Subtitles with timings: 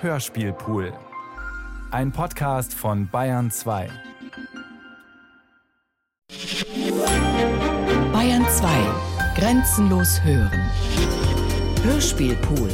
[0.00, 0.92] Hörspielpool.
[1.90, 3.88] Ein Podcast von Bayern 2.
[8.12, 8.68] Bayern 2.
[9.34, 10.70] Grenzenlos hören.
[11.82, 12.70] Hörspielpool.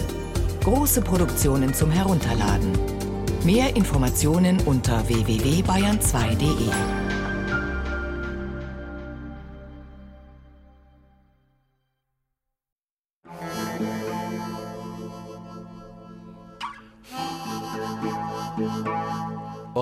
[0.65, 2.73] Große Produktionen zum Herunterladen.
[3.43, 7.04] Mehr Informationen unter www.bayern2.de.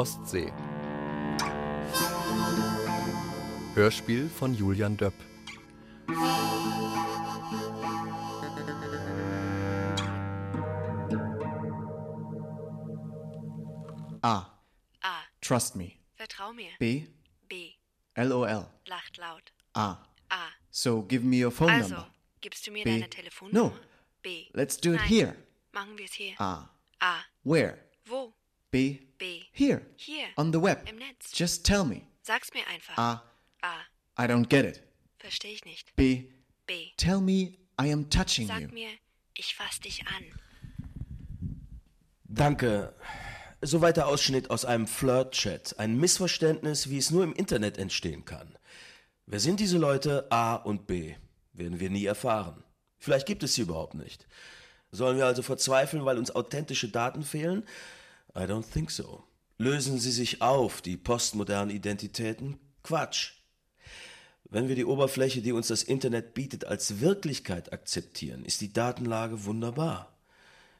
[0.03, 0.53] Ostsee.
[3.77, 5.15] Hörspiel von Julian Döpp.
[14.23, 14.47] A.
[15.03, 15.15] A.
[15.41, 15.93] Trust me.
[16.17, 16.71] Vertrau mir.
[16.81, 17.07] B.
[17.49, 17.75] B.
[18.17, 18.67] LOL.
[18.87, 19.53] Lacht laut.
[19.75, 19.97] A.
[20.31, 20.49] A.
[20.71, 22.11] So give me your phone Also, number.
[22.41, 22.91] gibst du mir B.
[22.91, 23.71] deine Telefonnummer?
[23.71, 23.73] No.
[24.23, 24.49] B.
[24.53, 25.09] Let's do it Nein.
[25.09, 25.37] here.
[25.73, 26.35] Machen wir es hier.
[26.41, 26.69] A.
[27.01, 27.21] A.
[27.45, 27.79] Where?
[28.07, 28.33] Wo?
[28.73, 29.01] B.
[29.19, 29.45] B.
[29.53, 29.83] Here.
[29.97, 30.27] Hier.
[30.37, 30.89] On the web.
[30.89, 31.31] Im Netz.
[31.33, 32.01] Just tell me.
[32.23, 32.97] Sag's mir einfach.
[32.97, 33.23] A.
[33.63, 34.25] A.
[34.25, 34.83] I don't get it.
[35.19, 35.95] Versteh ich nicht.
[35.95, 36.25] B.
[36.67, 36.91] B.
[36.97, 38.69] Tell me I am touching Sag you.
[38.69, 38.89] mir,
[39.35, 40.25] ich fass dich an.
[42.25, 42.95] Danke.
[43.61, 45.79] Soweit der Ausschnitt aus einem Flirt-Chat.
[45.79, 48.57] Ein Missverständnis, wie es nur im Internet entstehen kann.
[49.27, 51.15] Wer sind diese Leute A und B?
[51.53, 52.65] Werden wir nie erfahren.
[52.99, 54.27] Vielleicht gibt es sie überhaupt nicht.
[54.91, 57.65] Sollen wir also verzweifeln, weil uns authentische Daten fehlen?
[58.35, 59.25] I don't think so.
[59.59, 62.59] Lösen sie sich auf, die postmodernen Identitäten?
[62.83, 63.33] Quatsch.
[64.45, 69.45] Wenn wir die Oberfläche, die uns das Internet bietet, als Wirklichkeit akzeptieren, ist die Datenlage
[69.45, 70.13] wunderbar.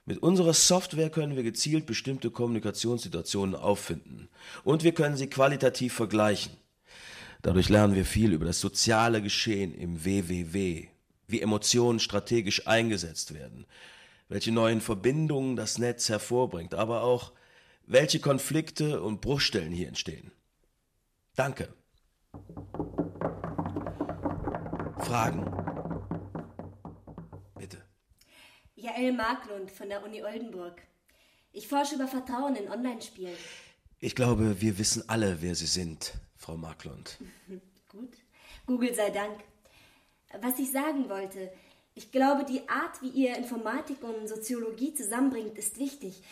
[0.05, 4.29] Mit unserer Software können wir gezielt bestimmte Kommunikationssituationen auffinden
[4.65, 6.57] und wir können sie qualitativ vergleichen.
[7.41, 10.89] Dadurch lernen wir viel über das soziale Geschehen im WWW,
[11.29, 13.65] wie Emotionen strategisch eingesetzt werden,
[14.29, 17.33] welche neuen Verbindungen das Netz hervorbringt, aber auch
[17.87, 20.33] welche Konflikte und Bruchstellen hier entstehen.
[21.35, 21.75] Danke.
[24.99, 25.45] Fragen?
[27.59, 27.83] Bitte.
[28.75, 30.83] Jael Marklund von der Uni Oldenburg.
[31.53, 33.37] Ich forsche über Vertrauen in Online-Spielen.
[33.99, 37.19] Ich glaube, wir wissen alle, wer Sie sind, Frau Marklund.
[37.89, 38.17] Gut.
[38.67, 39.39] Google sei Dank.
[40.41, 41.53] Was ich sagen wollte,
[41.95, 46.23] ich glaube, die Art, wie ihr Informatik und Soziologie zusammenbringt, ist wichtig.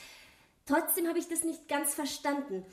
[0.70, 2.64] Trotzdem habe ich das nicht ganz verstanden.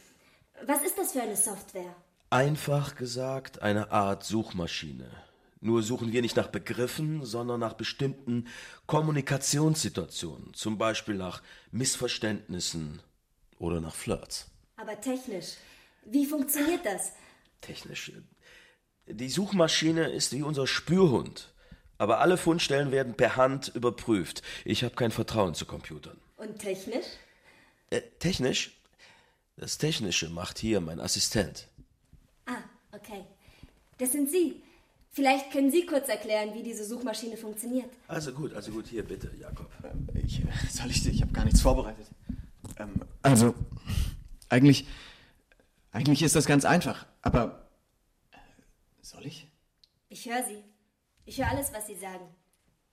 [0.63, 1.95] Was ist das für eine Software?
[2.29, 5.09] Einfach gesagt, eine Art Suchmaschine.
[5.61, 8.47] Nur suchen wir nicht nach Begriffen, sondern nach bestimmten
[8.85, 11.41] Kommunikationssituationen, zum Beispiel nach
[11.71, 13.01] Missverständnissen
[13.57, 14.51] oder nach Flirts.
[14.75, 15.55] Aber technisch.
[16.05, 17.13] Wie funktioniert das?
[17.61, 18.11] Technisch.
[19.07, 21.51] Die Suchmaschine ist wie unser Spürhund,
[21.97, 24.43] aber alle Fundstellen werden per Hand überprüft.
[24.65, 26.19] Ich habe kein Vertrauen zu Computern.
[26.37, 27.07] Und technisch?
[27.89, 28.71] Äh, technisch?
[29.55, 31.67] Das Technische macht hier mein Assistent.
[32.45, 33.23] Ah, okay.
[33.97, 34.61] Das sind Sie.
[35.09, 37.89] Vielleicht können Sie kurz erklären, wie diese Suchmaschine funktioniert.
[38.07, 39.67] Also gut, also gut, hier bitte, Jakob.
[40.13, 42.05] Ich, soll ich, ich habe gar nichts vorbereitet.
[42.77, 42.93] Ähm,
[43.23, 43.55] also,
[44.49, 44.87] eigentlich,
[45.91, 47.07] eigentlich ist das ganz einfach.
[47.23, 47.67] Aber,
[48.31, 48.37] äh,
[49.01, 49.49] soll ich?
[50.09, 50.63] Ich höre Sie.
[51.25, 52.27] Ich höre alles, was Sie sagen.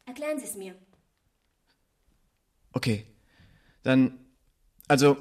[0.06, 0.74] Erklären Sie es mir.
[2.72, 3.06] Okay.
[3.82, 4.23] Dann,
[4.88, 5.16] also,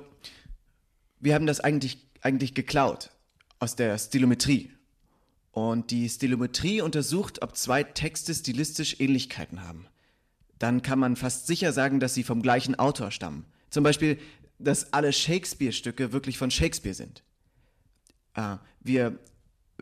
[1.20, 3.12] wir haben das eigentlich, eigentlich geklaut.
[3.60, 4.72] Aus der Stilometrie.
[5.52, 9.88] Und die Stilometrie untersucht, ob zwei Texte stilistisch Ähnlichkeiten haben.
[10.60, 13.46] Dann kann man fast sicher sagen, dass sie vom gleichen Autor stammen.
[13.70, 14.18] Zum Beispiel,
[14.60, 17.24] dass alle Shakespeare-Stücke wirklich von Shakespeare sind.
[18.34, 19.20] Ah, wir,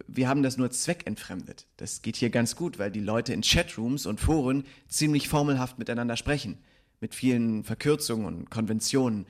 [0.07, 1.67] wir haben das nur zweckentfremdet.
[1.77, 6.17] Das geht hier ganz gut, weil die Leute in Chatrooms und Foren ziemlich formelhaft miteinander
[6.17, 6.57] sprechen.
[6.99, 9.25] Mit vielen Verkürzungen und Konventionen.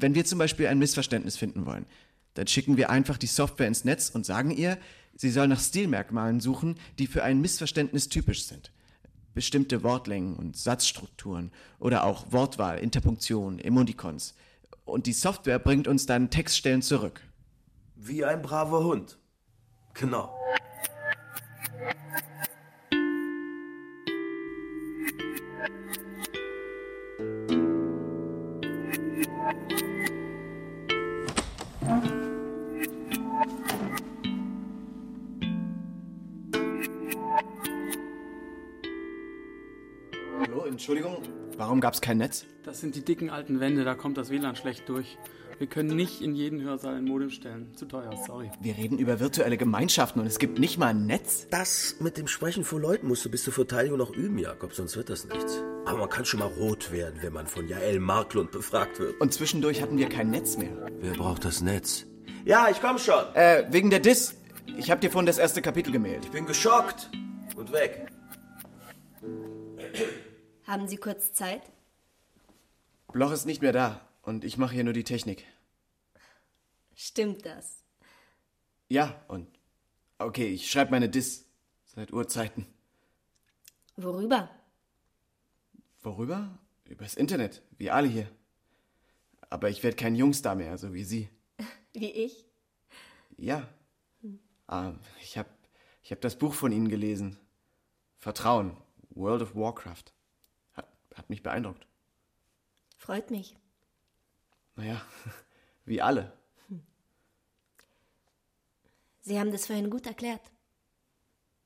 [0.00, 1.86] Wenn wir zum Beispiel ein Missverständnis finden wollen,
[2.34, 4.78] dann schicken wir einfach die Software ins Netz und sagen ihr,
[5.14, 8.72] sie soll nach Stilmerkmalen suchen, die für ein Missverständnis typisch sind.
[9.34, 14.34] Bestimmte Wortlängen und Satzstrukturen oder auch Wortwahl, Interpunktion, Emoticons.
[14.84, 17.20] Und die Software bringt uns dann Textstellen zurück.
[17.94, 19.18] Wie ein braver Hund.
[19.94, 20.34] Genau.
[40.90, 41.22] Entschuldigung,
[41.56, 42.46] warum gab's kein Netz?
[42.64, 45.18] Das sind die dicken alten Wände, da kommt das WLAN schlecht durch.
[45.58, 47.72] Wir können nicht in jeden Hörsaal ein Modem stellen.
[47.76, 48.50] Zu teuer, sorry.
[48.60, 51.46] Wir reden über virtuelle Gemeinschaften und es gibt nicht mal ein Netz?
[51.48, 54.96] Das mit dem Sprechen vor Leuten musst du bis zur Verteidigung noch üben, Jakob, sonst
[54.96, 55.62] wird das nichts.
[55.86, 59.20] Aber man kann schon mal rot werden, wenn man von Jael Marklund befragt wird.
[59.20, 60.90] Und zwischendurch hatten wir kein Netz mehr.
[61.00, 62.04] Wer braucht das Netz?
[62.44, 63.32] Ja, ich komm schon.
[63.34, 64.34] Äh, wegen der Dis.
[64.76, 66.24] Ich hab dir vorhin das erste Kapitel gemailt.
[66.24, 67.10] Ich bin geschockt.
[67.54, 68.08] Und weg.
[70.70, 71.62] Haben Sie kurz Zeit?
[73.12, 74.08] Bloch ist nicht mehr da.
[74.22, 75.44] Und ich mache hier nur die Technik.
[76.94, 77.82] Stimmt das?
[78.86, 79.48] Ja, und.
[80.18, 81.44] Okay, ich schreibe meine Dis.
[81.86, 82.66] Seit Urzeiten.
[83.96, 84.48] Worüber?
[86.02, 86.56] Worüber?
[86.84, 88.30] Übers Internet, wie alle hier.
[89.48, 91.28] Aber ich werde kein Jungstar mehr, so wie Sie.
[91.94, 92.46] Wie ich?
[93.36, 93.68] Ja.
[94.68, 95.48] Ah, ich habe
[96.04, 97.40] ich hab das Buch von Ihnen gelesen.
[98.18, 98.76] Vertrauen,
[99.08, 100.14] World of Warcraft.
[101.14, 101.86] Hat, mich beeindruckt.
[102.96, 103.56] Freut mich.
[104.76, 105.00] Naja,
[105.84, 106.32] wie alle.
[109.22, 110.40] Sie haben das vorhin gut erklärt.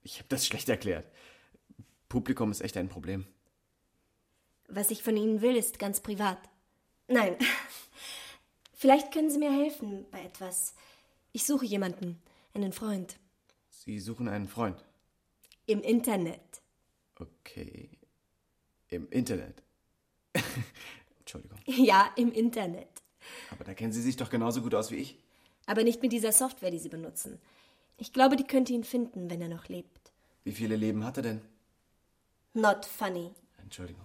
[0.03, 1.07] Ich habe das schlecht erklärt.
[2.09, 3.27] Publikum ist echt ein Problem.
[4.69, 6.39] Was ich von Ihnen will, ist ganz privat.
[7.09, 7.37] Nein.
[8.73, 10.75] Vielleicht können Sie mir helfen bei etwas.
[11.33, 12.21] Ich suche jemanden,
[12.53, 13.17] einen Freund.
[13.71, 14.85] Sie suchen einen Freund.
[15.67, 16.63] Im Internet.
[17.19, 17.94] Okay.
[18.95, 19.63] Im Internet.
[21.19, 21.59] Entschuldigung.
[21.67, 22.89] Ja, im Internet.
[23.51, 25.19] Aber da kennen Sie sich doch genauso gut aus wie ich.
[25.67, 27.41] Aber nicht mit dieser Software, die Sie benutzen.
[27.97, 30.13] Ich glaube, die könnte ihn finden, wenn er noch lebt.
[30.45, 31.41] Wie viele Leben hat er denn?
[32.53, 33.33] Not funny.
[33.61, 34.05] Entschuldigung.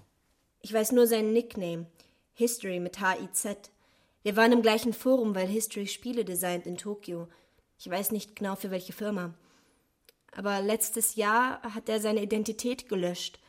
[0.62, 1.86] Ich weiß nur seinen Nickname.
[2.34, 3.70] History mit H-I-Z.
[4.24, 7.28] Wir waren im gleichen Forum, weil History Spiele designt in Tokio.
[7.78, 9.36] Ich weiß nicht genau für welche Firma.
[10.32, 13.40] Aber letztes Jahr hat er seine Identität gelöscht.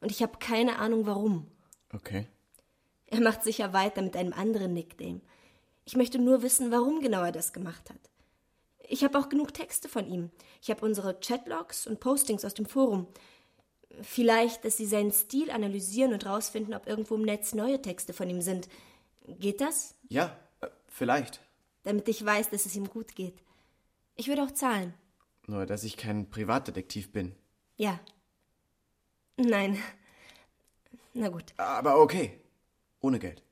[0.00, 1.46] Und ich habe keine Ahnung warum.
[1.92, 2.26] Okay.
[3.06, 5.20] Er macht sicher weiter mit einem anderen Nickname.
[5.84, 8.00] Ich möchte nur wissen, warum genau er das gemacht hat.
[8.88, 10.30] Ich habe auch genug Texte von ihm.
[10.60, 13.06] Ich habe unsere Chatlogs und Postings aus dem Forum.
[14.02, 18.28] Vielleicht, dass Sie seinen Stil analysieren und rausfinden, ob irgendwo im Netz neue Texte von
[18.28, 18.68] ihm sind.
[19.26, 19.94] Geht das?
[20.08, 21.40] Ja, äh, vielleicht.
[21.84, 23.36] Damit ich weiß, dass es ihm gut geht.
[24.16, 24.94] Ich würde auch zahlen.
[25.46, 27.34] Nur, dass ich kein Privatdetektiv bin.
[27.76, 28.00] Ja.
[29.36, 29.78] Nein.
[31.14, 31.52] Na gut.
[31.56, 32.40] Aber okay.
[33.00, 33.42] Ohne Geld.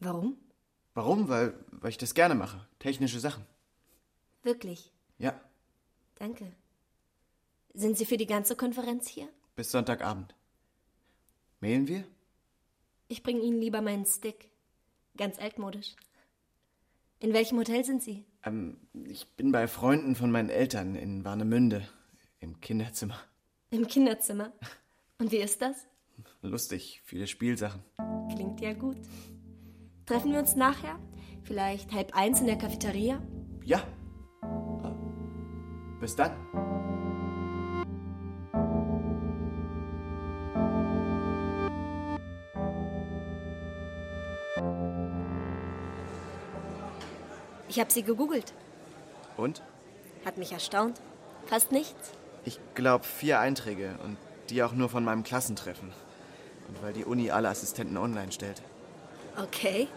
[0.00, 0.36] Warum?
[0.94, 1.28] Warum?
[1.28, 2.66] Weil, weil ich das gerne mache.
[2.78, 3.46] Technische Sachen.
[4.42, 4.92] Wirklich.
[5.18, 5.40] Ja,
[6.16, 6.52] Danke.
[7.74, 9.28] Sind Sie für die ganze Konferenz hier?
[9.56, 10.34] bis Sonntagabend.
[11.60, 12.04] Mailen wir?
[13.08, 14.50] Ich bringe Ihnen lieber meinen Stick.
[15.16, 15.94] Ganz altmodisch.
[17.20, 18.24] In welchem Hotel sind Sie?
[18.42, 21.86] Ähm, ich bin bei Freunden von meinen Eltern in Warnemünde.
[22.40, 23.20] Im Kinderzimmer.
[23.74, 24.52] Im Kinderzimmer.
[25.18, 25.88] Und wie ist das?
[26.42, 27.82] Lustig, viele Spielsachen.
[28.32, 28.98] Klingt ja gut.
[30.06, 30.96] Treffen wir uns nachher?
[31.42, 33.20] Vielleicht halb eins in der Cafeteria?
[33.64, 33.82] Ja.
[36.00, 36.30] Bis dann.
[47.68, 48.54] Ich habe Sie gegoogelt.
[49.36, 49.62] Und?
[50.24, 51.00] Hat mich erstaunt.
[51.46, 52.12] Fast nichts.
[52.44, 54.16] Ich glaube vier Einträge und
[54.50, 55.90] die auch nur von meinem Klassentreffen.
[56.68, 58.62] Und weil die Uni alle Assistenten online stellt.
[59.36, 59.88] Okay.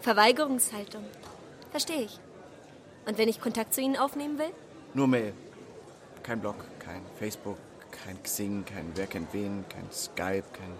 [0.00, 1.04] Verweigerungshaltung.
[1.70, 2.18] Verstehe ich.
[3.06, 4.50] Und wenn ich Kontakt zu Ihnen aufnehmen will?
[4.94, 5.32] Nur Mail.
[6.22, 7.58] Kein Blog, kein Facebook,
[7.90, 10.72] kein Xing, kein Wer kennt wen, kein Skype, kein,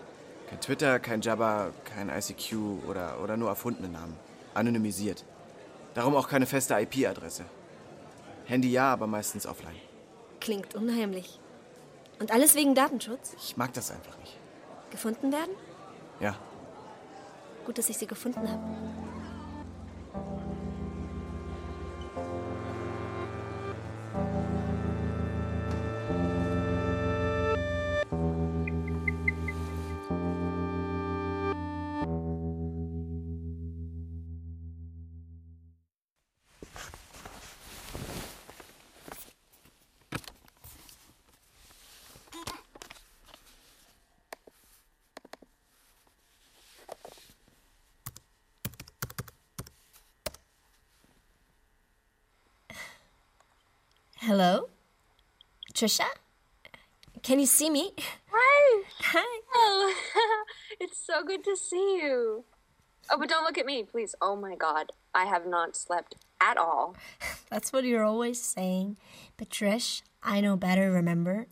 [0.49, 4.17] kein Twitter, kein Jabba, kein ICQ oder, oder nur erfundene Namen.
[4.55, 5.25] Anonymisiert.
[5.94, 7.44] Darum auch keine feste IP-Adresse.
[8.44, 9.88] Handy ja, aber meistens offline.
[10.41, 11.41] Klingt unheimlich.
[12.19, 13.35] Und alles wegen Datenschutz?
[13.39, 14.37] Ich mag das einfach nicht.
[14.91, 15.55] Gefunden werden?
[16.21, 16.35] Ja,
[17.69, 18.63] Gut, dass ich Sie gefunden habe.
[54.29, 54.69] Hello?
[55.73, 56.05] Trisha?
[57.23, 57.93] Can you see me?
[58.31, 58.82] Hi.
[59.01, 59.41] Hi.
[59.55, 59.94] Oh,
[60.81, 62.44] it's so good to see you.
[63.11, 64.15] Oh, but don't look at me, please.
[64.20, 64.93] Oh my god.
[65.15, 66.94] I have not slept at all.
[67.51, 68.99] That's what you're always saying.
[69.39, 71.47] But Trish, I know better, remember?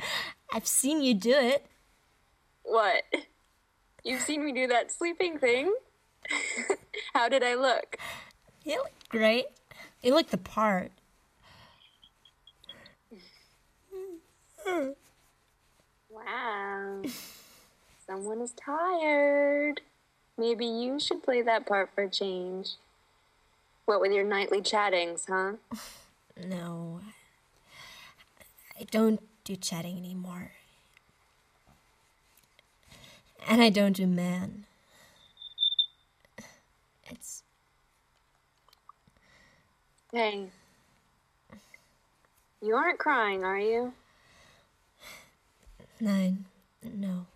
[0.52, 1.64] I've seen you do it.
[2.62, 3.04] What?
[4.04, 5.72] You've seen me do that sleeping thing?
[7.14, 7.96] How did I look?
[8.66, 9.46] You look great.
[10.02, 10.92] You look the part.
[16.10, 17.02] Wow.
[18.06, 19.80] Someone is tired.
[20.36, 22.76] Maybe you should play that part for a change.
[23.84, 25.52] What with your nightly chattings, huh?
[26.46, 27.00] No.
[28.78, 30.52] I don't do chatting anymore.
[33.48, 34.64] And I don't do man.
[37.10, 37.42] It's.
[40.12, 40.46] Hey.
[42.62, 43.92] You aren't crying, are you?
[46.00, 46.46] Nein.
[46.82, 47.26] No.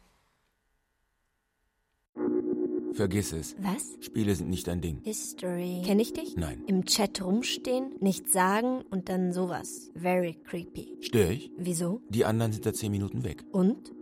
[2.93, 3.57] Vergiss es.
[3.59, 3.97] Was?
[4.01, 5.01] Spiele sind nicht dein Ding.
[5.03, 5.83] History.
[5.85, 6.37] Kenn ich dich?
[6.37, 6.63] Nein.
[6.67, 9.91] Im Chat rumstehen, nichts sagen und dann sowas.
[9.95, 10.99] Very creepy.
[11.01, 11.51] Stör ich?
[11.57, 12.03] Wieso?
[12.11, 13.45] Die anderen sind da zehn Minuten weg.
[13.51, 13.93] Und?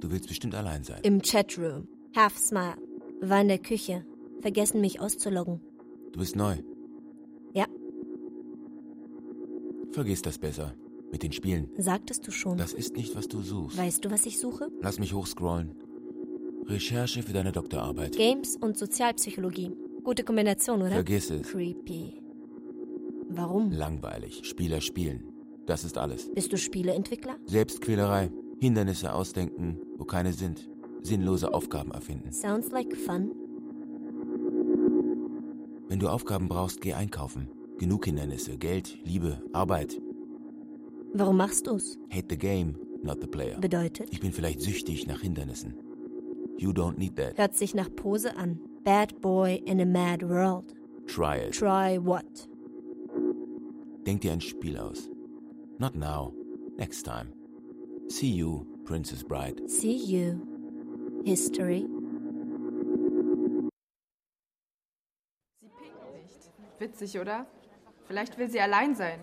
[0.00, 1.00] Du willst bestimmt allein sein.
[1.02, 1.88] Im Chatroom.
[2.14, 2.76] Half Smile.
[3.20, 4.04] War in der Küche.
[4.40, 5.60] Vergessen mich auszuloggen.
[6.12, 6.58] Du bist neu.
[7.52, 7.66] Ja.
[9.90, 10.74] Vergiss das besser.
[11.14, 11.70] Mit den Spielen.
[11.78, 12.58] Sagtest du schon.
[12.58, 13.78] Das ist nicht, was du suchst.
[13.78, 14.72] Weißt du, was ich suche?
[14.80, 15.70] Lass mich hochscrollen.
[16.66, 18.16] Recherche für deine Doktorarbeit.
[18.16, 19.76] Games und Sozialpsychologie.
[20.02, 20.90] Gute Kombination, oder?
[20.90, 21.42] Vergiss es.
[21.46, 22.20] Creepy.
[23.28, 23.70] Warum?
[23.70, 24.40] Langweilig.
[24.42, 25.22] Spieler spielen.
[25.66, 26.32] Das ist alles.
[26.34, 27.36] Bist du Spieleentwickler?
[27.46, 28.32] Selbstquälerei.
[28.58, 30.68] Hindernisse ausdenken, wo keine sind.
[31.02, 32.32] Sinnlose Aufgaben erfinden.
[32.32, 33.30] Sounds like fun.
[35.86, 37.48] Wenn du Aufgaben brauchst, geh einkaufen.
[37.78, 38.58] Genug Hindernisse.
[38.58, 40.00] Geld, Liebe, Arbeit.
[41.16, 41.96] Warum machst du's?
[42.10, 43.56] Hate the game, not the player.
[43.60, 44.08] Bedeutet?
[44.10, 45.74] Ich bin vielleicht süchtig nach Hindernissen.
[46.58, 47.38] You don't need that.
[47.38, 48.58] Hört sich nach Pose an.
[48.82, 50.74] Bad boy in a mad world.
[51.06, 51.52] Try it.
[51.54, 52.48] Try what?
[54.04, 55.08] Denk dir ein Spiel aus.
[55.78, 56.34] Not now.
[56.78, 57.32] Next time.
[58.08, 59.68] See you, Princess Bride.
[59.68, 60.40] See you.
[61.24, 61.86] History.
[66.80, 67.46] Witzig, oder?
[68.08, 69.20] Vielleicht will sie allein sein.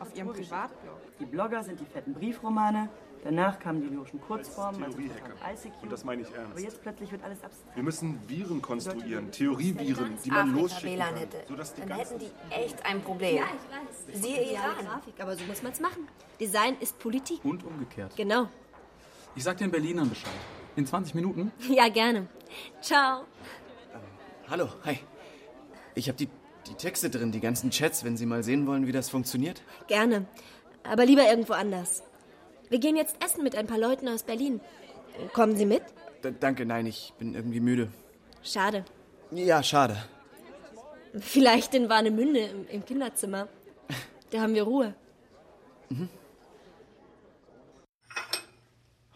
[0.00, 0.96] Auf ihrem Privatblog.
[1.20, 2.88] Die Blogger sind die fetten Briefromane.
[3.22, 4.98] Danach kamen die lyrischen Kurzformen, also.
[4.98, 5.82] ICQ.
[5.82, 6.52] Und das meine ich ernst.
[6.52, 7.76] Aber jetzt plötzlich wird alles abstrakt.
[7.76, 11.16] Wir müssen Viren konstruieren, Theorieviren, die man losschicken WLAN kann.
[11.18, 13.36] hätte, sodass die dann hätten die echt ein Problem.
[13.36, 14.22] Ja, ich weiß.
[14.22, 14.86] Siehe Ja, Iran.
[14.86, 16.08] Grafik, aber so muss man's machen.
[16.40, 17.44] Design ist Politik.
[17.44, 18.16] Und umgekehrt.
[18.16, 18.48] Genau.
[19.36, 20.32] Ich sag den Berlinern Bescheid.
[20.76, 21.52] In 20 Minuten?
[21.68, 22.26] Ja, gerne.
[22.80, 23.24] Ciao.
[24.48, 24.98] Hallo, hi.
[25.94, 26.28] Ich habe die,
[26.70, 29.62] die Texte drin, die ganzen Chats, wenn Sie mal sehen wollen, wie das funktioniert.
[29.88, 30.26] Gerne.
[30.84, 32.02] Aber lieber irgendwo anders.
[32.68, 34.60] Wir gehen jetzt essen mit ein paar Leuten aus Berlin.
[35.32, 35.82] Kommen Sie mit?
[36.24, 37.88] D danke, nein, ich bin irgendwie müde.
[38.42, 38.84] Schade.
[39.32, 39.96] Ja, schade.
[41.18, 43.48] Vielleicht in Warnemünde im, im Kinderzimmer.
[44.30, 44.94] Da haben wir Ruhe.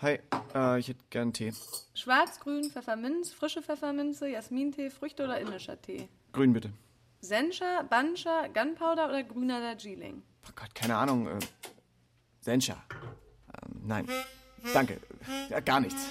[0.03, 0.19] Hi,
[0.55, 1.53] äh, ich hätte gern Tee.
[1.95, 6.09] Schwarz, grün, Pfefferminz, frische Pfefferminze, Jasmintee, Früchte oder indischer Tee.
[6.33, 6.73] Grün bitte.
[7.25, 10.23] Sencha, Banscha, Gunpowder oder grüner Darjeeling.
[10.47, 11.27] Oh Gott, keine Ahnung.
[11.27, 11.39] Äh,
[12.41, 12.77] Sencha.
[12.93, 14.09] Ähm, nein.
[14.73, 15.01] Danke.
[15.49, 16.07] Ja, gar nichts.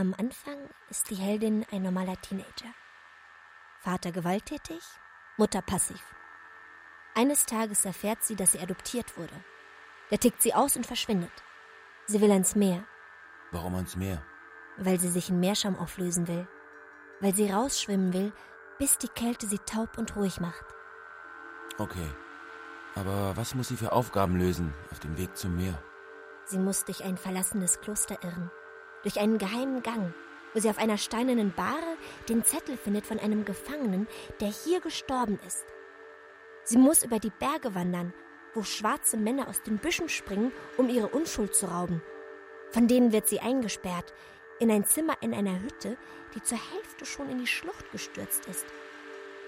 [0.00, 0.56] Am Anfang
[0.88, 2.72] ist die Heldin ein normaler Teenager.
[3.80, 4.80] Vater gewalttätig,
[5.36, 6.00] Mutter passiv.
[7.14, 9.34] Eines Tages erfährt sie, dass sie adoptiert wurde.
[10.10, 11.30] Der tickt sie aus und verschwindet.
[12.06, 12.82] Sie will ans Meer,
[13.50, 14.24] Warum ans Meer?
[14.78, 16.48] weil sie sich in Meerschaum auflösen will.
[17.20, 18.32] Weil sie rausschwimmen will,
[18.78, 20.64] bis die Kälte sie taub und ruhig macht.
[21.76, 22.08] Okay.
[22.94, 25.78] Aber was muss sie für Aufgaben lösen auf dem Weg zum Meer?
[26.46, 28.50] Sie muss durch ein verlassenes Kloster irren,
[29.02, 30.12] durch einen geheimen Gang,
[30.52, 31.96] wo sie auf einer steinernen Bahre
[32.28, 34.06] den Zettel findet von einem Gefangenen,
[34.40, 35.64] der hier gestorben ist.
[36.64, 38.12] Sie muss über die Berge wandern,
[38.54, 42.02] wo schwarze Männer aus den Büschen springen, um ihre Unschuld zu rauben.
[42.70, 44.12] Von denen wird sie eingesperrt,
[44.58, 45.96] in ein Zimmer in einer Hütte,
[46.34, 48.66] die zur Hälfte schon in die Schlucht gestürzt ist.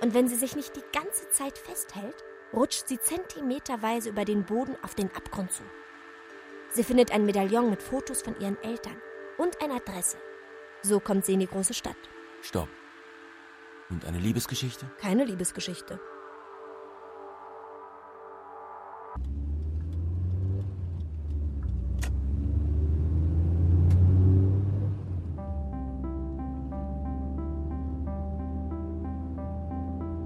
[0.01, 4.77] Und wenn sie sich nicht die ganze Zeit festhält, rutscht sie zentimeterweise über den Boden
[4.83, 5.63] auf den Abgrund zu.
[6.71, 8.97] Sie findet ein Medaillon mit Fotos von ihren Eltern
[9.39, 10.17] und eine Adresse.
[10.83, 11.97] So kommt sie in die große Stadt.
[12.43, 12.69] Stopp.
[13.91, 14.91] Und eine Liebesgeschichte?
[15.01, 16.01] Keine Liebesgeschichte.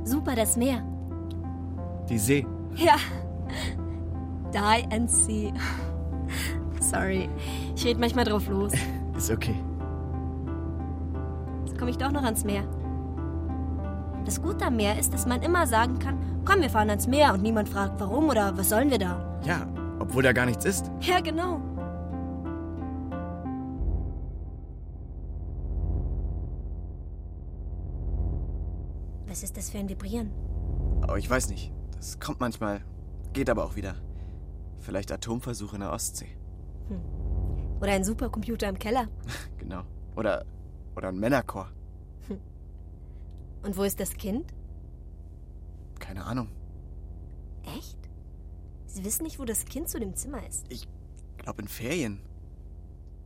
[0.04, 0.84] Super, das Meer.
[2.08, 2.46] Die See.
[2.76, 2.96] Ja.
[4.52, 5.52] Die and see.
[6.80, 7.28] Sorry,
[7.75, 8.72] ich red manchmal drauf los.
[9.16, 9.56] Ist okay.
[11.64, 12.64] Jetzt komme ich doch noch ans Meer.
[14.25, 17.32] Das Gute am Meer ist, dass man immer sagen kann, komm, wir fahren ans Meer
[17.32, 19.40] und niemand fragt, warum oder was sollen wir da.
[19.44, 19.66] Ja,
[19.99, 20.90] obwohl da gar nichts ist.
[21.00, 21.61] Ja, genau.
[29.28, 30.30] Was ist das für ein Vibrieren?
[31.08, 31.73] Oh, ich weiß nicht.
[31.94, 32.80] Das kommt manchmal,
[33.32, 33.94] geht aber auch wieder.
[34.78, 36.28] Vielleicht Atomversuche in der Ostsee.
[37.80, 39.09] Oder ein Supercomputer im Keller?
[39.59, 39.83] Genau.
[40.14, 40.47] Oder,
[40.95, 41.68] oder ein Männerchor.
[43.62, 44.54] Und wo ist das Kind?
[45.99, 46.49] Keine Ahnung.
[47.76, 47.99] Echt?
[48.87, 50.66] Sie wissen nicht, wo das Kind zu dem Zimmer ist.
[50.71, 50.87] Ich
[51.38, 52.21] glaube in Ferien.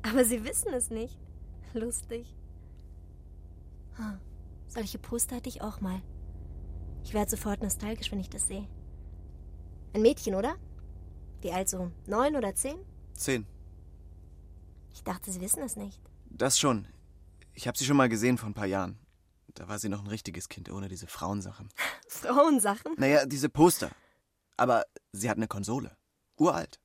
[0.03, 1.19] Aber Sie wissen es nicht.
[1.75, 2.35] Lustig.
[3.97, 4.19] Hm.
[4.67, 6.01] Solche Poster hatte ich auch mal.
[7.05, 8.67] Ich werde sofort nostalgisch, wenn ich das sehe.
[9.93, 10.55] Ein Mädchen, oder?
[11.43, 11.91] Wie alt so?
[12.07, 12.79] Neun oder zehn?
[13.13, 13.47] Zehn.
[14.93, 16.01] Ich dachte, Sie wissen es nicht.
[16.27, 16.87] Das schon.
[17.55, 18.99] Ich habe sie schon mal gesehen vor ein paar Jahren.
[19.55, 21.69] Da war sie noch ein richtiges Kind, ohne diese Frauensachen.
[22.09, 22.95] Frauensachen?
[22.97, 23.91] Naja, diese Poster.
[24.57, 25.97] Aber sie hat eine Konsole.
[26.37, 26.81] Uralt.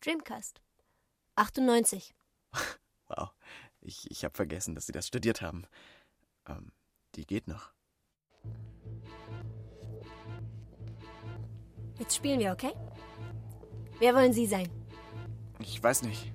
[0.00, 0.60] Dreamcast.
[1.36, 2.14] 98.
[3.08, 3.28] Wow.
[3.82, 5.66] Ich, ich habe vergessen, dass sie das studiert haben.
[6.46, 6.72] Ähm,
[7.14, 7.74] die geht noch.
[11.98, 12.72] Jetzt spielen wir, okay?
[13.98, 14.70] Wer wollen Sie sein?
[15.62, 16.32] Ich weiß nicht.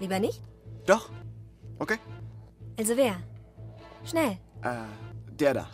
[0.00, 0.42] Lieber nicht?
[0.86, 1.10] Doch.
[1.78, 1.98] Okay.
[2.78, 3.16] Also wer?
[4.04, 4.38] Schnell.
[4.62, 4.84] Äh,
[5.30, 5.68] der da.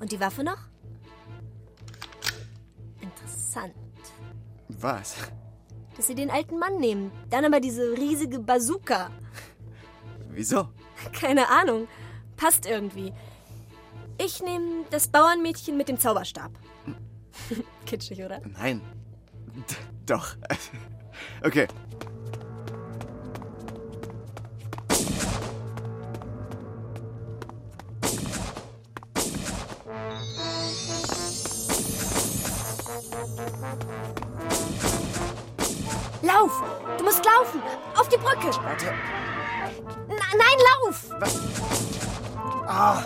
[0.00, 0.58] Und die Waffe noch?
[3.00, 3.74] Interessant.
[4.68, 5.16] Was?
[5.96, 7.12] Dass Sie den alten Mann nehmen.
[7.30, 9.10] Dann aber diese riesige Bazooka.
[10.30, 10.68] Wieso?
[11.12, 11.88] Keine Ahnung.
[12.36, 13.12] Passt irgendwie.
[14.18, 16.52] Ich nehme das Bauernmädchen mit dem Zauberstab.
[17.86, 18.40] Kitschig, oder?
[18.46, 18.80] Nein.
[19.70, 19.74] D
[20.06, 20.36] doch.
[21.42, 21.66] okay.
[36.22, 36.62] Lauf!
[36.98, 37.62] Du musst laufen!
[37.96, 38.46] Auf die Brücke!
[38.62, 38.94] Warte.
[40.08, 41.10] Na, nein, lauf!
[42.66, 43.02] Ah.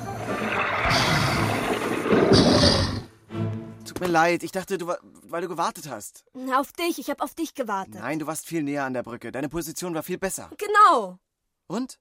[3.86, 4.42] Tut mir leid.
[4.42, 4.98] Ich dachte, du war,
[5.36, 6.24] weil du gewartet hast.
[6.54, 7.96] Auf dich, ich habe auf dich gewartet.
[7.96, 9.30] Nein, du warst viel näher an der Brücke.
[9.30, 10.50] Deine Position war viel besser.
[10.56, 11.18] Genau.
[11.66, 11.98] Und?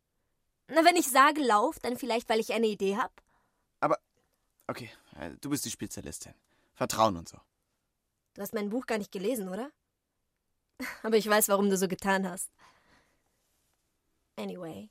[0.69, 3.11] Na, wenn ich sage lauf, dann vielleicht, weil ich eine Idee habe.
[3.81, 3.97] Aber.
[4.67, 6.33] Okay, äh, du bist die Spezialistin.
[6.75, 7.37] Vertrauen und so.
[8.35, 9.69] Du hast mein Buch gar nicht gelesen, oder?
[11.03, 12.49] Aber ich weiß, warum du so getan hast.
[14.37, 14.89] Anyway.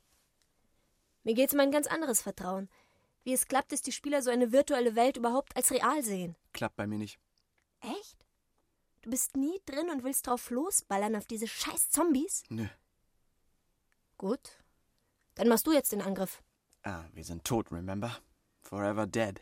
[1.23, 2.69] Mir geht's um ein ganz anderes Vertrauen.
[3.23, 6.35] Wie es klappt, dass die Spieler so eine virtuelle Welt überhaupt als real sehen.
[6.53, 7.17] Klappt bei mir nicht.
[7.81, 8.24] Echt?
[9.05, 12.43] Du bist nie drin und willst drauf losballern auf diese scheiß Zombies?
[12.49, 12.65] Nö.
[14.17, 14.63] Gut.
[15.35, 16.41] Dann machst du jetzt den Angriff.
[16.81, 18.17] Ah, wir sind tot, remember?
[18.63, 19.39] Forever dead.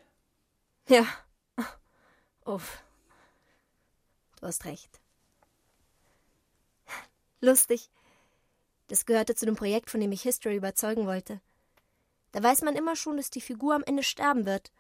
[0.90, 1.06] Ja.
[2.44, 2.84] Uff.
[4.42, 5.00] Du hast recht.
[7.40, 7.90] Lustig.
[8.88, 11.40] Das gehörte zu dem Projekt, von dem ich History überzeugen wollte.
[12.34, 14.74] Da weiß man immer schon, dass die Figur am Ende sterben wird.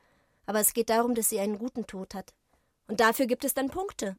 [0.45, 2.33] Aber es geht darum, dass sie einen guten Tod hat.
[2.87, 4.17] Und dafür gibt es dann Punkte.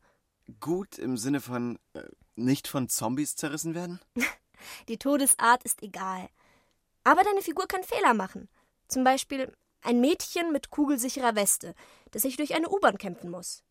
[0.60, 2.02] Gut im Sinne von äh,
[2.36, 4.00] nicht von Zombies zerrissen werden?
[4.88, 6.28] Die Todesart ist egal.
[7.02, 8.48] Aber deine Figur kann Fehler machen.
[8.88, 9.52] Zum Beispiel
[9.82, 11.74] ein Mädchen mit kugelsicherer Weste,
[12.10, 13.62] das sich durch eine U-Bahn kämpfen muss.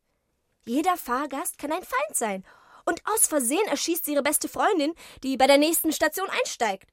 [0.66, 2.46] Jeder Fahrgast kann ein Feind sein.
[2.86, 6.90] Und aus Versehen erschießt sie ihre beste Freundin, die bei der nächsten Station einsteigt.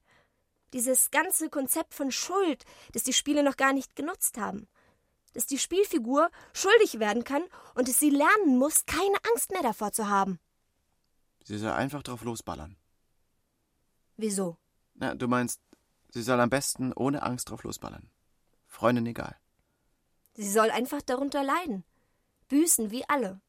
[0.73, 2.63] Dieses ganze Konzept von Schuld,
[2.93, 4.67] das die Spiele noch gar nicht genutzt haben.
[5.33, 7.43] Dass die Spielfigur schuldig werden kann
[7.75, 10.39] und dass sie lernen muss, keine Angst mehr davor zu haben.
[11.43, 12.75] Sie soll einfach drauf losballern.
[14.17, 14.57] Wieso?
[14.95, 15.61] Na, du meinst,
[16.09, 18.09] sie soll am besten ohne Angst drauf losballern.
[18.67, 19.35] Freundin egal.
[20.33, 21.83] Sie soll einfach darunter leiden.
[22.47, 23.41] Büßen wie alle.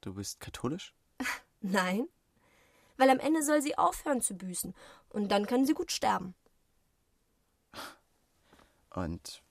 [0.00, 0.94] Du bist katholisch?
[1.60, 2.08] Nein.
[2.96, 4.74] Weil am Ende soll sie aufhören zu büßen.
[5.08, 6.34] Und dann kann sie gut sterben.
[8.90, 9.42] Und,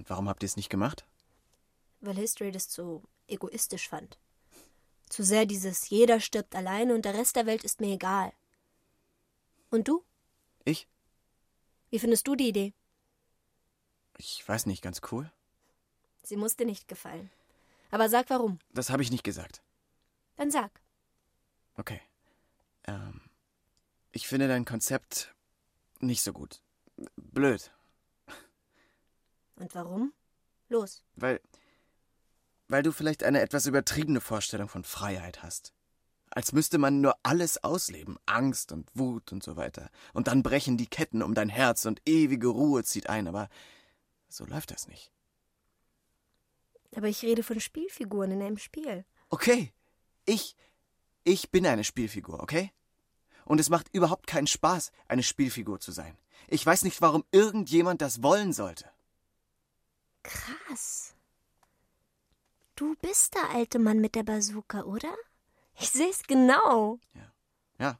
[0.00, 1.04] und warum habt ihr es nicht gemacht?
[2.00, 4.18] Weil History das so egoistisch fand.
[5.10, 8.32] Zu sehr dieses jeder stirbt alleine und der Rest der Welt ist mir egal.
[9.68, 10.02] Und du?
[10.64, 10.88] Ich?
[11.90, 12.72] Wie findest du die Idee?
[14.16, 15.30] Ich weiß nicht, ganz cool.
[16.22, 17.30] Sie muss dir nicht gefallen.
[17.90, 18.58] Aber sag warum.
[18.72, 19.60] Das habe ich nicht gesagt.
[20.36, 20.70] Dann sag.
[21.76, 22.00] Okay.
[22.86, 23.20] Ähm,
[24.12, 25.34] ich finde dein Konzept
[25.98, 26.62] nicht so gut.
[27.16, 27.70] Blöd.
[29.60, 30.12] Und warum?
[30.68, 31.04] Los.
[31.14, 31.40] Weil.
[32.68, 35.74] Weil du vielleicht eine etwas übertriebene Vorstellung von Freiheit hast.
[36.30, 38.16] Als müsste man nur alles ausleben.
[38.26, 39.90] Angst und Wut und so weiter.
[40.14, 43.26] Und dann brechen die Ketten um dein Herz und ewige Ruhe zieht ein.
[43.26, 43.48] Aber
[44.28, 45.12] so läuft das nicht.
[46.96, 49.04] Aber ich rede von Spielfiguren in einem Spiel.
[49.28, 49.72] Okay.
[50.24, 50.56] Ich,
[51.24, 52.72] ich bin eine Spielfigur, okay?
[53.44, 56.16] Und es macht überhaupt keinen Spaß, eine Spielfigur zu sein.
[56.46, 58.88] Ich weiß nicht, warum irgendjemand das wollen sollte.
[60.22, 61.14] Krass.
[62.76, 65.14] Du bist der alte Mann mit der Bazooka, oder?
[65.78, 66.98] Ich seh's genau.
[67.14, 67.98] Ja,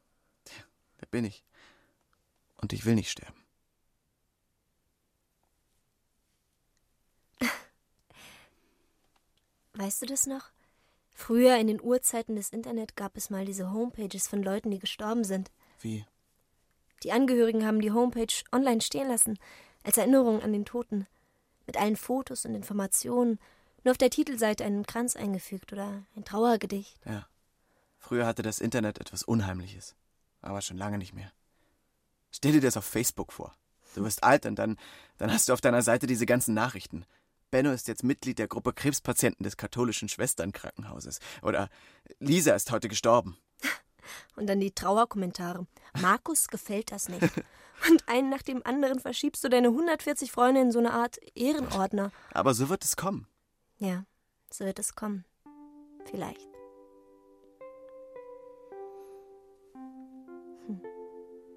[0.99, 1.45] da bin ich.
[2.57, 3.43] Und ich will nicht sterben.
[9.75, 10.51] Weißt du das noch?
[11.15, 15.25] Früher in den Urzeiten des Internet gab es mal diese Homepages von Leuten, die gestorben
[15.25, 15.51] sind.
[15.81, 16.05] Wie?
[17.03, 19.39] Die Angehörigen haben die Homepage online stehen lassen,
[19.83, 21.07] als Erinnerung an den Toten.
[21.71, 23.39] Mit allen Fotos und Informationen,
[23.85, 26.99] nur auf der Titelseite einen Kranz eingefügt oder ein Trauergedicht.
[27.07, 27.29] Ja.
[27.97, 29.95] Früher hatte das Internet etwas Unheimliches.
[30.43, 31.31] Aber schon lange nicht mehr.
[32.33, 33.55] Stell dir das auf Facebook vor.
[33.95, 34.79] Du wirst alt und dann,
[35.19, 37.05] dann hast du auf deiner Seite diese ganzen Nachrichten.
[37.53, 41.21] Benno ist jetzt Mitglied der Gruppe Krebspatienten des katholischen Schwesternkrankenhauses.
[41.41, 41.71] Oder
[42.19, 43.39] Lisa ist heute gestorben.
[44.37, 45.67] Und dann die Trauerkommentare.
[46.01, 47.23] Markus gefällt das nicht.
[47.89, 52.13] Und einen nach dem anderen verschiebst du deine 140 Freunde in so eine Art Ehrenordner.
[52.33, 53.27] Aber so wird es kommen.
[53.79, 54.05] Ja,
[54.53, 55.25] so wird es kommen.
[56.05, 56.47] Vielleicht.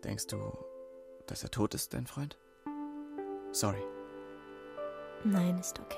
[0.04, 0.38] Denkst du,
[1.28, 2.38] dass er tot ist, dein Freund?
[3.52, 3.84] Sorry.
[5.24, 5.98] Nein, ist okay.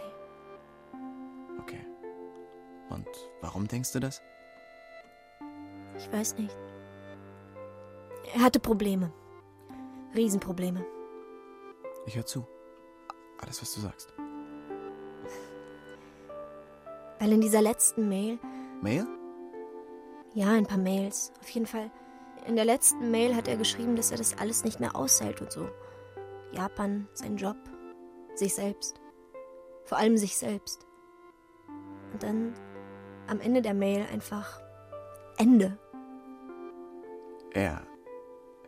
[1.60, 1.86] Okay.
[2.90, 3.08] Und
[3.42, 4.22] warum denkst du das?
[6.06, 6.56] Ich weiß nicht.
[8.36, 9.12] Er hatte Probleme.
[10.16, 10.86] Riesenprobleme.
[12.06, 12.46] Ich höre zu.
[13.40, 14.14] Alles, was du sagst.
[17.20, 18.38] Weil in dieser letzten Mail,
[18.82, 19.08] Mail?
[20.36, 21.90] ja, ein paar Mails, auf jeden Fall.
[22.46, 25.52] In der letzten Mail hat er geschrieben, dass er das alles nicht mehr aushält und
[25.52, 25.68] so.
[26.52, 27.58] Japan, sein Job,
[28.36, 29.02] sich selbst.
[29.86, 30.86] Vor allem sich selbst.
[32.14, 32.54] Und dann
[33.28, 34.62] am Ende der Mail einfach
[35.38, 35.80] Ende.
[37.56, 37.88] Er.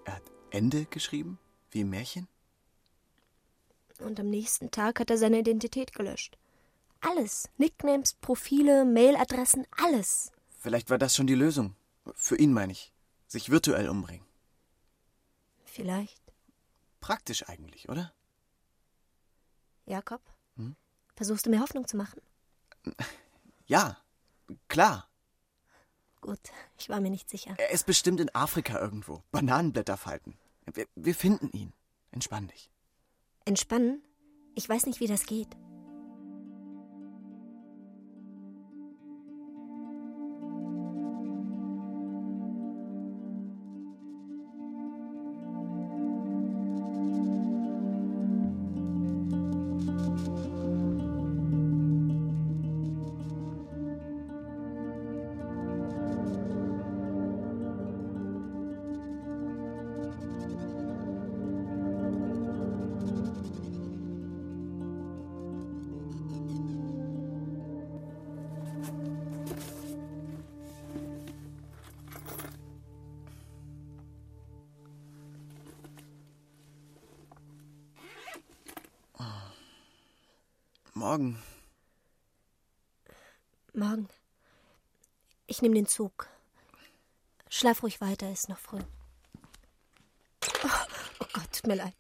[0.06, 1.38] Er hat Ende geschrieben?
[1.72, 2.30] Wie im Märchen?
[4.00, 6.38] Und am nächsten Tag hat er seine Identität gelöscht.
[7.02, 7.50] Alles.
[7.58, 10.32] Nicknames, Profile, Mailadressen, alles.
[10.58, 11.76] Vielleicht war das schon die Lösung.
[12.16, 12.94] Für ihn meine ich.
[13.28, 14.26] Sich virtuell umbringen.
[15.66, 16.22] Vielleicht.
[17.02, 18.14] Praktisch eigentlich, oder?
[19.86, 20.22] Jakob?
[20.56, 20.78] Hm?
[21.18, 22.22] Versuchst du mir Hoffnung zu machen?
[23.66, 23.98] Ja,
[24.70, 25.10] klar.
[26.28, 27.56] Gut, ich war mir nicht sicher.
[27.58, 29.24] Er ist bestimmt in Afrika irgendwo.
[29.32, 30.38] Bananenblätter falten.
[30.74, 31.72] Wir, wir finden ihn.
[32.12, 32.70] Entspann dich.
[33.46, 34.02] Entspannen?
[34.54, 35.48] Ich weiß nicht, wie das geht.
[81.08, 81.42] Morgen.
[83.74, 84.10] Morgen.
[85.46, 86.28] Ich nehme den Zug.
[87.50, 88.82] Schlaf ruhig weiter, ist noch früh.
[90.66, 90.70] Oh,
[91.22, 91.96] oh Gott, tut mir leid.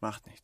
[0.00, 0.39] Macht nichts.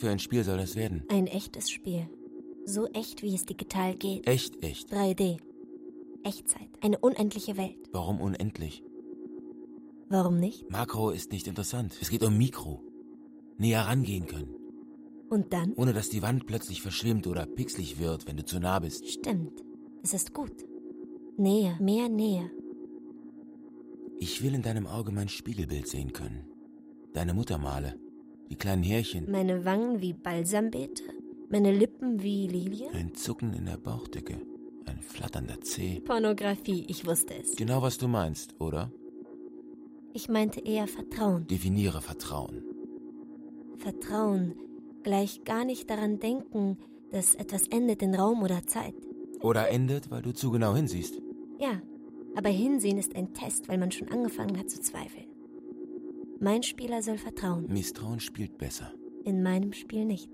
[0.00, 1.04] Für ein Spiel soll das werden?
[1.08, 2.08] Ein echtes Spiel.
[2.64, 4.26] So echt, wie es digital geht.
[4.26, 4.92] Echt, echt.
[4.92, 5.38] 3D.
[6.24, 6.68] Echtzeit.
[6.80, 7.88] Eine unendliche Welt.
[7.92, 8.82] Warum unendlich?
[10.08, 10.70] Warum nicht?
[10.70, 11.96] Makro ist nicht interessant.
[12.00, 12.82] Es geht um Mikro.
[13.58, 14.54] Näher rangehen können.
[15.28, 15.74] Und dann?
[15.74, 19.06] Ohne dass die Wand plötzlich verschwimmt oder pixelig wird, wenn du zu nah bist.
[19.08, 19.62] Stimmt.
[20.02, 20.64] Es ist gut.
[21.36, 22.50] Näher, mehr Nähe.
[24.18, 26.44] Ich will in deinem Auge mein Spiegelbild sehen können.
[27.12, 27.98] Deine Muttermale.
[28.50, 29.30] Die kleinen Härchen.
[29.30, 31.04] Meine Wangen wie Balsambeete.
[31.48, 32.92] Meine Lippen wie Lilien.
[32.92, 34.40] Ein Zucken in der Bauchdecke.
[34.86, 36.00] Ein flatternder Zeh.
[36.00, 37.54] Pornografie, ich wusste es.
[37.56, 38.90] Genau, was du meinst, oder?
[40.12, 41.46] Ich meinte eher Vertrauen.
[41.46, 42.64] Definiere Vertrauen.
[43.78, 44.54] Vertrauen.
[45.04, 46.76] Gleich gar nicht daran denken,
[47.12, 48.94] dass etwas endet in Raum oder Zeit.
[49.40, 51.20] Oder endet, weil du zu genau hinsiehst.
[51.58, 51.80] Ja,
[52.36, 55.29] aber Hinsehen ist ein Test, weil man schon angefangen hat zu zweifeln.
[56.42, 57.66] Mein Spieler soll vertrauen.
[57.68, 58.94] Misstrauen spielt besser.
[59.26, 60.30] In meinem Spiel nicht.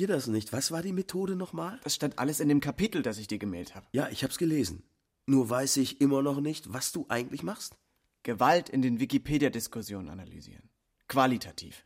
[0.00, 0.52] Kapier das nicht.
[0.54, 1.78] Was war die Methode nochmal?
[1.84, 3.86] Das stand alles in dem Kapitel, das ich dir gemailt habe.
[3.92, 4.82] Ja, ich hab's gelesen.
[5.26, 7.76] Nur weiß ich immer noch nicht, was du eigentlich machst.
[8.22, 10.70] Gewalt in den Wikipedia-Diskussionen analysieren.
[11.06, 11.84] Qualitativ.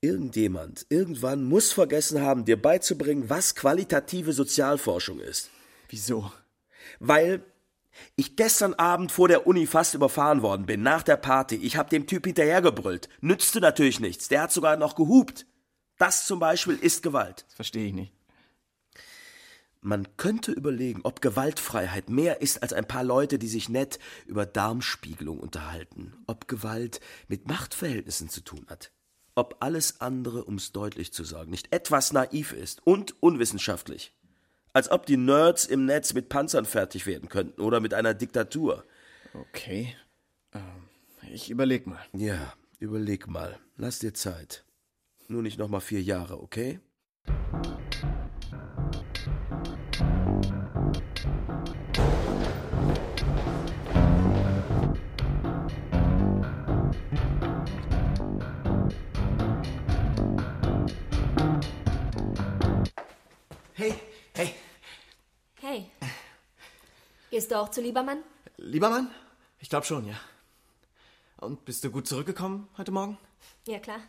[0.00, 5.50] Irgendjemand irgendwann muss vergessen haben, dir beizubringen, was qualitative Sozialforschung ist.
[5.90, 6.32] Wieso?
[6.98, 7.44] Weil
[8.16, 11.56] ich gestern Abend vor der Uni fast überfahren worden bin, nach der Party.
[11.56, 13.10] Ich hab dem Typ hinterhergebrüllt.
[13.20, 14.28] Nützte natürlich nichts.
[14.28, 15.44] Der hat sogar noch gehupt.
[16.00, 17.44] Das zum Beispiel ist Gewalt.
[17.46, 18.14] Das verstehe ich nicht.
[19.82, 24.46] Man könnte überlegen, ob Gewaltfreiheit mehr ist als ein paar Leute, die sich nett über
[24.46, 26.14] Darmspiegelung unterhalten.
[26.26, 28.92] Ob Gewalt mit Machtverhältnissen zu tun hat.
[29.34, 34.14] Ob alles andere, um's deutlich zu sagen, nicht etwas naiv ist und unwissenschaftlich.
[34.72, 38.84] Als ob die Nerds im Netz mit Panzern fertig werden könnten oder mit einer Diktatur.
[39.34, 39.94] Okay.
[40.54, 40.88] Ähm,
[41.30, 42.02] ich überleg mal.
[42.14, 43.58] Ja, überleg mal.
[43.76, 44.64] Lass dir Zeit.
[45.30, 46.80] Nur nicht noch mal vier Jahre, okay?
[63.74, 63.94] Hey,
[64.34, 64.54] hey.
[65.60, 65.90] Hey.
[67.30, 68.24] Gehst du auch zu Liebermann?
[68.56, 69.08] Liebermann?
[69.60, 70.16] Ich glaube schon, ja.
[71.36, 73.16] Und bist du gut zurückgekommen heute Morgen?
[73.68, 74.00] Ja, klar.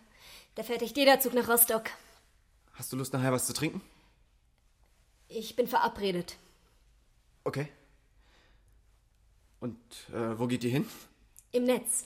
[0.56, 1.90] Da fährt echt jeder Zug nach Rostock.
[2.74, 3.82] Hast du Lust, nachher was zu trinken?
[5.28, 6.38] Ich bin verabredet.
[7.44, 7.70] Okay.
[9.60, 9.78] Und
[10.10, 10.88] äh, wo geht ihr hin?
[11.52, 12.06] Im Netz.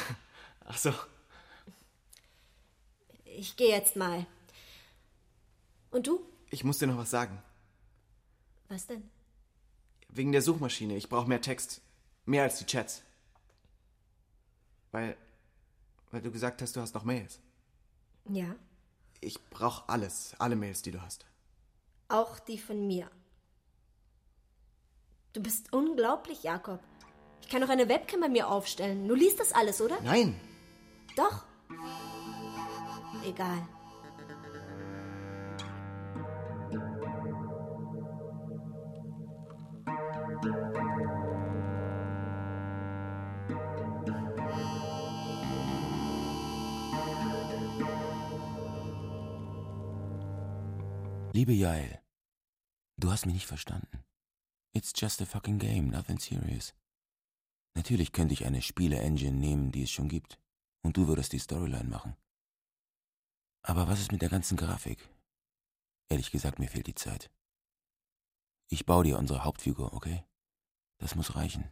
[0.64, 0.92] Ach so.
[3.24, 4.26] Ich gehe jetzt mal.
[5.90, 6.24] Und du?
[6.50, 7.40] Ich muss dir noch was sagen.
[8.68, 9.08] Was denn?
[10.08, 10.96] Wegen der Suchmaschine.
[10.96, 11.80] Ich brauche mehr Text.
[12.24, 13.02] Mehr als die Chats.
[14.90, 15.16] Weil.
[16.10, 17.40] Weil du gesagt hast, du hast noch Mails.
[18.28, 18.54] Ja.
[19.20, 20.34] Ich brauche alles.
[20.38, 21.24] Alle Mails, die du hast.
[22.08, 23.10] Auch die von mir.
[25.32, 26.80] Du bist unglaublich, Jakob.
[27.40, 29.08] Ich kann noch eine Webcam bei mir aufstellen.
[29.08, 30.00] Du liest das alles, oder?
[30.02, 30.38] Nein.
[31.16, 31.44] Doch.
[33.26, 33.66] Egal.
[51.36, 52.00] Liebe Jael,
[52.96, 54.04] du hast mich nicht verstanden.
[54.72, 56.74] It's just a fucking game, nothing serious.
[57.74, 60.38] Natürlich könnte ich eine Spiele-Engine nehmen, die es schon gibt,
[60.84, 62.16] und du würdest die Storyline machen.
[63.62, 65.10] Aber was ist mit der ganzen Grafik?
[66.08, 67.32] Ehrlich gesagt, mir fehlt die Zeit.
[68.68, 70.24] Ich baue dir unsere Hauptfigur, okay?
[70.98, 71.68] Das muss reichen.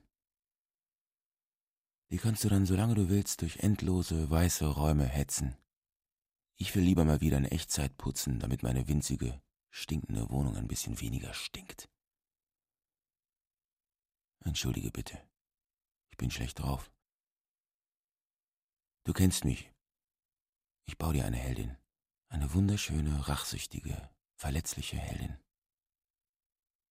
[2.11, 5.57] Die kannst du dann, solange du willst, durch endlose weiße Räume hetzen.
[6.57, 9.41] Ich will lieber mal wieder in Echtzeit putzen, damit meine winzige,
[9.73, 11.89] stinkende Wohnung ein bisschen weniger stinkt.
[14.45, 15.19] Entschuldige bitte.
[16.11, 16.93] Ich bin schlecht drauf.
[19.05, 19.73] Du kennst mich.
[20.85, 21.77] Ich baue dir eine Heldin.
[22.29, 25.39] Eine wunderschöne, rachsüchtige, verletzliche Heldin.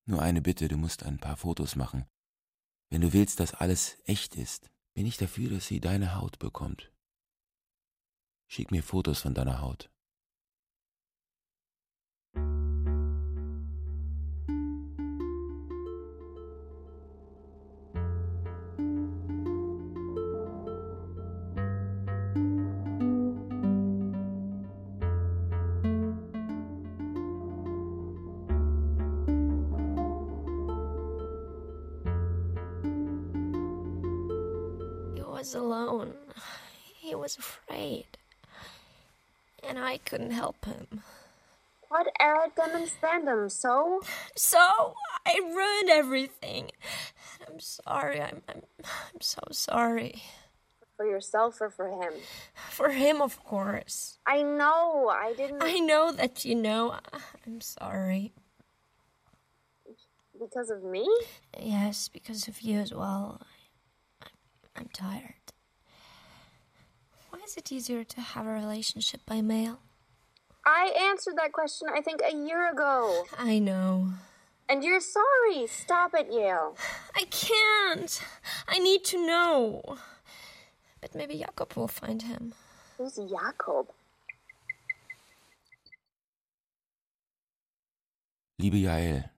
[0.06, 2.06] Nur eine Bitte, du musst ein paar Fotos machen.
[2.90, 6.92] Wenn du willst, dass alles echt ist, bin ich dafür, dass sie deine Haut bekommt.
[8.48, 9.90] Schick mir Fotos von deiner Haut.
[35.72, 36.14] Alone.
[37.00, 38.06] He was afraid.
[39.68, 41.02] And I couldn't help him.
[41.88, 44.02] What Eric demonstrate them, so?
[44.36, 46.72] So I ruined everything.
[47.48, 48.22] I'm sorry.
[48.22, 50.24] I'm, I'm I'm so sorry.
[50.96, 52.14] For yourself or for him?
[52.70, 54.20] For him, of course.
[54.26, 55.64] I know, I didn't.
[55.64, 56.98] I know that you know.
[57.46, 58.34] I'm sorry.
[60.40, 61.08] Because of me?
[61.60, 63.42] Yes, because of you as well.
[64.22, 64.30] I'm,
[64.76, 65.51] I'm tired.
[67.42, 69.80] Why is it easier to have a relationship by mail?
[70.64, 73.26] I answered that question, I think, a year ago.
[73.36, 74.14] I know.
[74.70, 75.66] And you're sorry.
[75.66, 76.78] Stop it, Yale.
[77.16, 78.22] I can't.
[78.68, 79.98] I need to know.
[81.02, 82.54] But maybe Jakob will find him.
[83.00, 83.88] Who's Jakob?
[88.60, 89.32] Liebe Jael,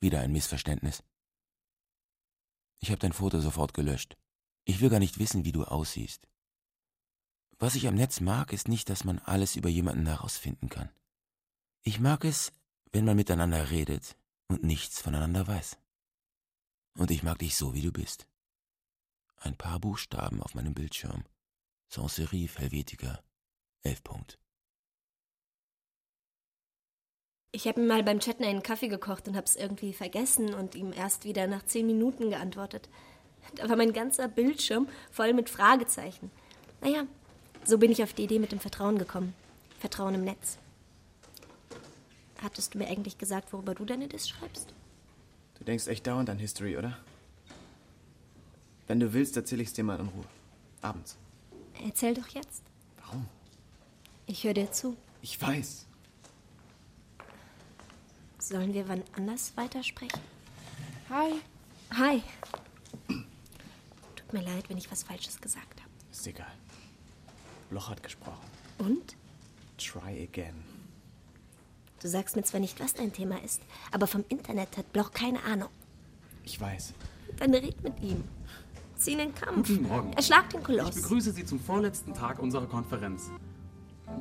[0.00, 1.04] wieder ein Missverständnis.
[2.80, 4.16] Ich habe dein Foto sofort gelöscht.
[4.64, 6.26] Ich will gar nicht wissen, wie du aussiehst.
[7.58, 10.90] Was ich am Netz mag, ist nicht, dass man alles über jemanden herausfinden kann.
[11.82, 12.52] Ich mag es,
[12.92, 14.16] wenn man miteinander redet
[14.48, 15.78] und nichts voneinander weiß.
[16.98, 18.26] Und ich mag dich so, wie du bist.
[19.36, 21.24] Ein paar Buchstaben auf meinem Bildschirm.
[21.88, 23.22] Sans serif Helvetica.
[23.82, 24.38] Elf Punkt.
[27.52, 30.92] Ich habe ihm mal beim Chatten einen Kaffee gekocht und hab's irgendwie vergessen und ihm
[30.92, 32.88] erst wieder nach zehn Minuten geantwortet.
[33.54, 36.30] Da war mein ganzer Bildschirm voll mit Fragezeichen.
[36.80, 37.06] Naja,
[37.64, 39.34] so bin ich auf die Idee mit dem Vertrauen gekommen.
[39.78, 40.58] Vertrauen im Netz.
[42.42, 44.74] Hattest du mir eigentlich gesagt, worüber du deine Diss schreibst?
[45.58, 46.98] Du denkst echt dauernd an History, oder?
[48.86, 50.24] Wenn du willst, erzähl ich's dir mal in Ruhe.
[50.82, 51.16] Abends.
[51.82, 52.62] Erzähl doch jetzt.
[53.04, 53.26] Warum?
[54.26, 54.96] Ich höre dir zu.
[55.22, 55.86] Ich weiß.
[58.38, 60.20] Sollen wir wann anders weitersprechen?
[61.08, 61.32] Hi.
[61.96, 62.22] Hi.
[63.08, 65.90] Tut mir leid, wenn ich was Falsches gesagt habe.
[66.12, 66.52] Ist egal.
[67.74, 68.46] Bloch hat gesprochen.
[68.78, 69.16] Und?
[69.78, 70.54] Try again.
[72.00, 75.42] Du sagst mir zwar nicht, was dein Thema ist, aber vom Internet hat Bloch keine
[75.42, 75.70] Ahnung.
[76.44, 76.94] Ich weiß.
[77.36, 78.22] Dann red mit ihm.
[78.94, 79.66] Zieh in den Kampf.
[79.66, 80.12] Guten Morgen.
[80.12, 80.94] Erschlag den Ich Koloss.
[80.94, 83.32] begrüße Sie zum vorletzten Tag unserer Konferenz.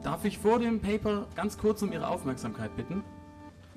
[0.01, 3.03] Darf ich vor dem Paper ganz kurz um Ihre Aufmerksamkeit bitten?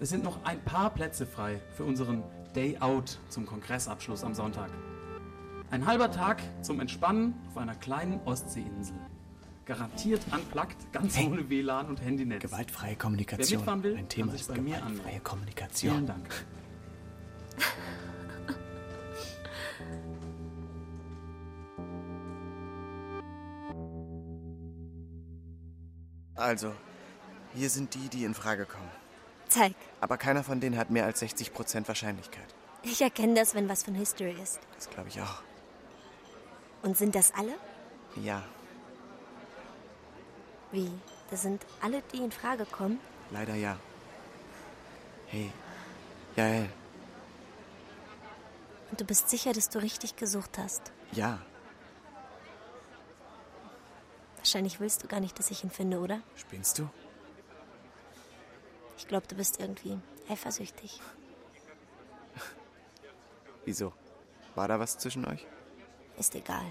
[0.01, 2.23] Es sind noch ein paar Plätze frei für unseren
[2.55, 4.71] Day Out zum Kongressabschluss am Sonntag.
[5.71, 8.97] Ein halber Tag zum Entspannen auf einer kleinen Ostseeinsel.
[9.67, 11.27] Garantiert unplugged, ganz Hey.
[11.27, 12.41] ohne WLAN und Handynetz.
[12.41, 13.59] Gewaltfreie Wer Kommunikation.
[13.59, 15.25] mitfahren will, Ein Thema kann sich ist bei mir gewaltfreie anmelden.
[15.25, 15.93] Kommunikation.
[15.93, 16.47] Vielen Dank.
[26.35, 26.73] Also,
[27.55, 28.91] hier sind die, die in Frage kommen.
[29.49, 29.75] Zeig.
[30.01, 32.55] Aber keiner von denen hat mehr als 60% Wahrscheinlichkeit.
[32.83, 34.61] Ich erkenne das, wenn was von History ist.
[34.77, 35.43] Das glaube ich auch.
[36.83, 37.55] Und sind das alle?
[38.23, 38.43] Ja,
[40.77, 40.91] Wie?
[41.31, 43.01] Das sind alle, die in Frage kommen?
[43.31, 43.79] leider ja.
[45.29, 45.51] Hey,
[46.37, 46.69] Jael,
[48.91, 50.93] Und du bist sicher, dass du richtig gesucht hast?
[51.13, 51.39] ja,
[54.37, 56.21] Wahrscheinlich willst du gar nicht, dass ich ihn finde, oder?
[56.37, 56.89] spinnst du?
[58.99, 61.01] Ich glaube, du bist irgendwie eifersüchtig.
[63.65, 63.93] Wieso?
[64.55, 65.45] War da was zwischen euch?
[66.17, 66.67] Ist egal.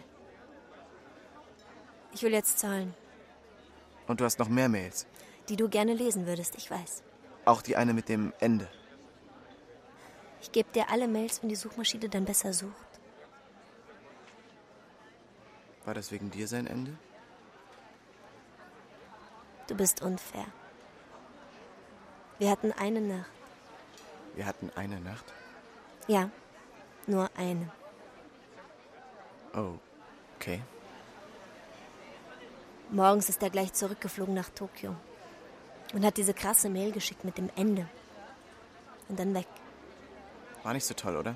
[2.14, 2.94] Ich will jetzt zahlen,
[4.08, 5.08] Und du hast noch mehr Mails.
[5.50, 7.04] die du gerne lesen würdest, ich weiß.
[7.46, 8.68] Auch die eine mit dem Ende.
[10.42, 12.74] Ich gebe dir alle Mails, wenn die Suchmaschine dann besser sucht.
[15.86, 16.98] War das wegen dir sein Ende?
[19.68, 20.46] Du bist unfair.
[22.40, 23.30] Wir hatten eine Nacht.
[24.36, 25.26] Wir hatten eine Nacht.
[26.08, 26.30] Ja,
[27.08, 27.72] nur eine.
[29.56, 29.76] Oh,
[30.36, 30.62] okay.
[32.92, 34.96] Morgens ist er gleich zurückgeflogen nach Tokio
[35.94, 37.88] und hat diese krasse Mail geschickt mit dem Ende.
[39.10, 39.48] Und dann weg.
[40.64, 41.36] War nicht so toll, oder?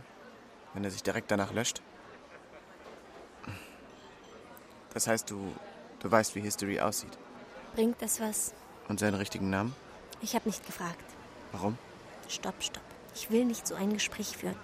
[0.73, 1.81] Wenn er sich direkt danach löscht.
[4.93, 5.53] Das heißt, du,
[5.99, 7.17] du weißt, wie History aussieht.
[7.75, 8.53] Bringt das was?
[8.88, 9.75] Und seinen richtigen Namen?
[10.21, 11.05] Ich habe nicht gefragt.
[11.51, 11.77] Warum?
[12.27, 12.83] Stopp, stopp.
[13.15, 14.55] Ich will nicht so ein Gespräch führen.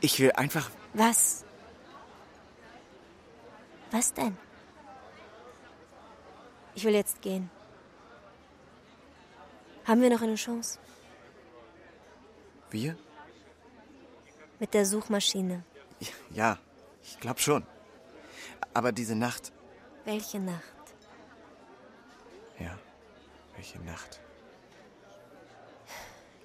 [0.00, 0.70] Ich will einfach.
[0.94, 1.44] Was?
[3.90, 4.36] Was denn?
[6.74, 7.50] Ich will jetzt gehen.
[9.84, 10.78] Haben wir noch eine Chance?
[12.70, 12.96] Wir?
[14.58, 15.64] Mit der Suchmaschine.
[16.30, 16.58] Ja,
[17.02, 17.66] ich glaube schon.
[18.74, 19.52] Aber diese Nacht.
[20.04, 20.62] Welche Nacht?
[22.58, 22.78] Ja,
[23.54, 24.20] welche Nacht?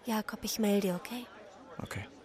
[0.05, 1.25] Jakob, ich melde, okay?
[1.77, 2.01] Okay.
[2.01, 2.16] Okay.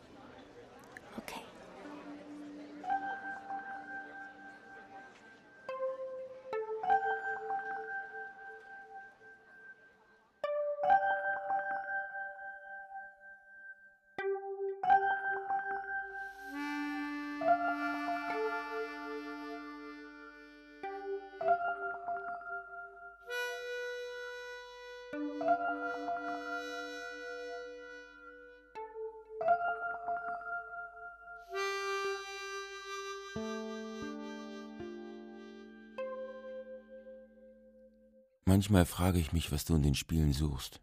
[38.53, 40.83] Manchmal frage ich mich, was du in den Spielen suchst.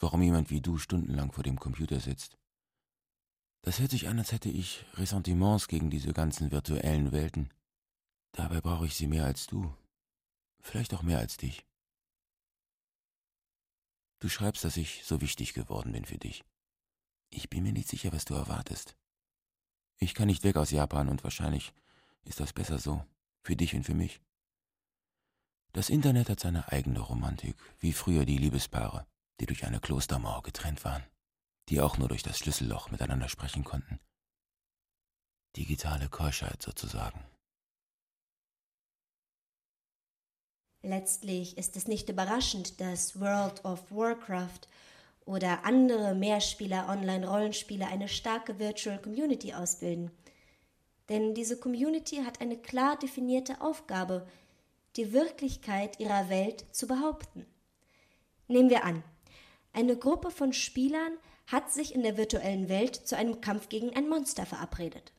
[0.00, 2.36] Warum jemand wie du stundenlang vor dem Computer sitzt.
[3.62, 7.54] Das hört sich an, als hätte ich Ressentiments gegen diese ganzen virtuellen Welten.
[8.32, 9.72] Dabei brauche ich sie mehr als du.
[10.60, 11.64] Vielleicht auch mehr als dich.
[14.18, 16.42] Du schreibst, dass ich so wichtig geworden bin für dich.
[17.30, 18.96] Ich bin mir nicht sicher, was du erwartest.
[19.98, 21.72] Ich kann nicht weg aus Japan und wahrscheinlich
[22.24, 23.06] ist das besser so,
[23.44, 24.20] für dich und für mich.
[25.76, 29.06] Das Internet hat seine eigene Romantik, wie früher die Liebespaare,
[29.40, 31.04] die durch eine Klostermauer getrennt waren,
[31.68, 34.00] die auch nur durch das Schlüsselloch miteinander sprechen konnten.
[35.54, 37.22] Digitale Keuschheit sozusagen.
[40.82, 44.62] Letztlich ist es nicht überraschend, dass World of Warcraft
[45.26, 50.10] oder andere Mehrspieler-Online-Rollenspiele eine starke Virtual Community ausbilden.
[51.10, 54.26] Denn diese Community hat eine klar definierte Aufgabe,
[54.96, 57.46] die Wirklichkeit ihrer Welt zu behaupten.
[58.48, 59.02] Nehmen wir an,
[59.72, 64.08] eine Gruppe von Spielern hat sich in der virtuellen Welt zu einem Kampf gegen ein
[64.08, 65.12] Monster verabredet.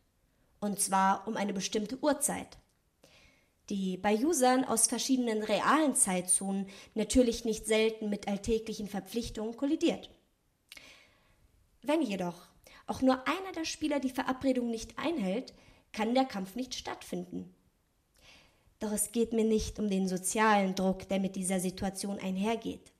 [0.59, 2.57] Und zwar um eine bestimmte Uhrzeit
[3.69, 10.09] die bei Usern aus verschiedenen realen Zeitzonen natürlich nicht selten mit alltäglichen Verpflichtungen kollidiert.
[11.81, 12.47] Wenn jedoch
[12.85, 15.53] auch nur einer der Spieler die Verabredung nicht einhält,
[15.91, 17.53] kann der Kampf nicht stattfinden.
[18.79, 22.91] Doch es geht mir nicht um den sozialen Druck, der mit dieser Situation einhergeht.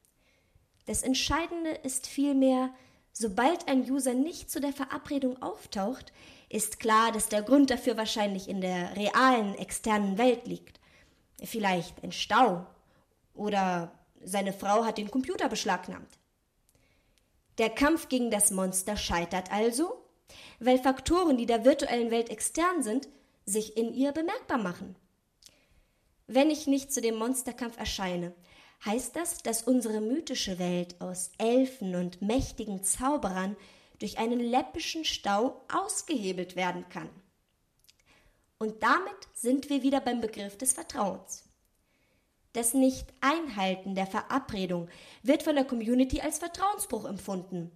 [0.86, 2.74] Das Entscheidende ist vielmehr,
[3.12, 6.14] sobald ein User nicht zu der Verabredung auftaucht,
[6.50, 10.80] ist klar, dass der Grund dafür wahrscheinlich in der realen externen Welt liegt.
[11.44, 12.66] Vielleicht ein Stau
[13.34, 13.92] oder
[14.24, 16.18] seine Frau hat den Computer beschlagnahmt.
[17.58, 20.02] Der Kampf gegen das Monster scheitert also,
[20.60, 23.08] weil Faktoren, die der virtuellen Welt extern sind,
[23.46, 24.96] sich in ihr bemerkbar machen.
[26.28, 28.34] Wenn ich nicht zu dem Monsterkampf erscheine,
[28.86, 33.56] heißt das, dass unsere mythische Welt aus Elfen und mächtigen Zauberern
[34.00, 37.10] durch einen läppischen Stau ausgehebelt werden kann.
[38.60, 41.44] Und damit sind wir wieder beim Begriff des Vertrauens.
[42.54, 44.90] Das Nicht-Einhalten der Verabredung
[45.24, 47.72] wird von der Community als Vertrauensbruch empfunden.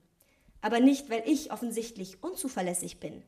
[0.60, 3.24] Aber nicht, weil ich offensichtlich unzuverlässig bin,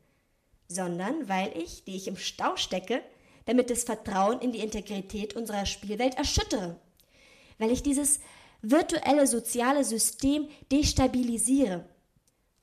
[0.68, 3.04] sondern weil ich, die ich im Stau stecke,
[3.46, 6.80] damit das Vertrauen in die Integrität unserer Spielwelt erschüttere.
[7.58, 8.20] Weil ich dieses
[8.62, 11.86] virtuelle soziale System destabilisiere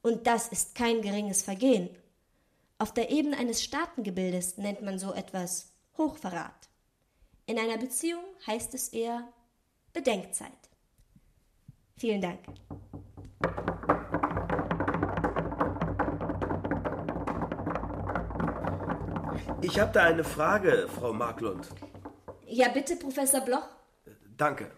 [0.02, 1.90] und das ist kein geringes Vergehen.
[2.78, 6.70] Auf der Ebene eines Staatengebildes nennt man so etwas Hochverrat.
[7.46, 9.28] In einer Beziehung heißt es eher
[9.92, 10.50] Bedenkzeit.
[11.96, 12.40] Vielen Dank.
[19.62, 21.68] Ich habe da eine Frage, Frau Marklund.
[22.46, 23.68] Ja, bitte, Professor Bloch.
[24.36, 24.70] Danke.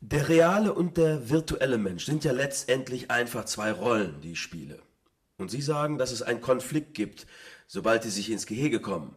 [0.00, 4.78] Der reale und der virtuelle Mensch sind ja letztendlich einfach zwei Rollen, die ich spiele.
[5.38, 7.26] Und Sie sagen, dass es einen Konflikt gibt,
[7.66, 9.16] sobald die sich ins Gehege kommen.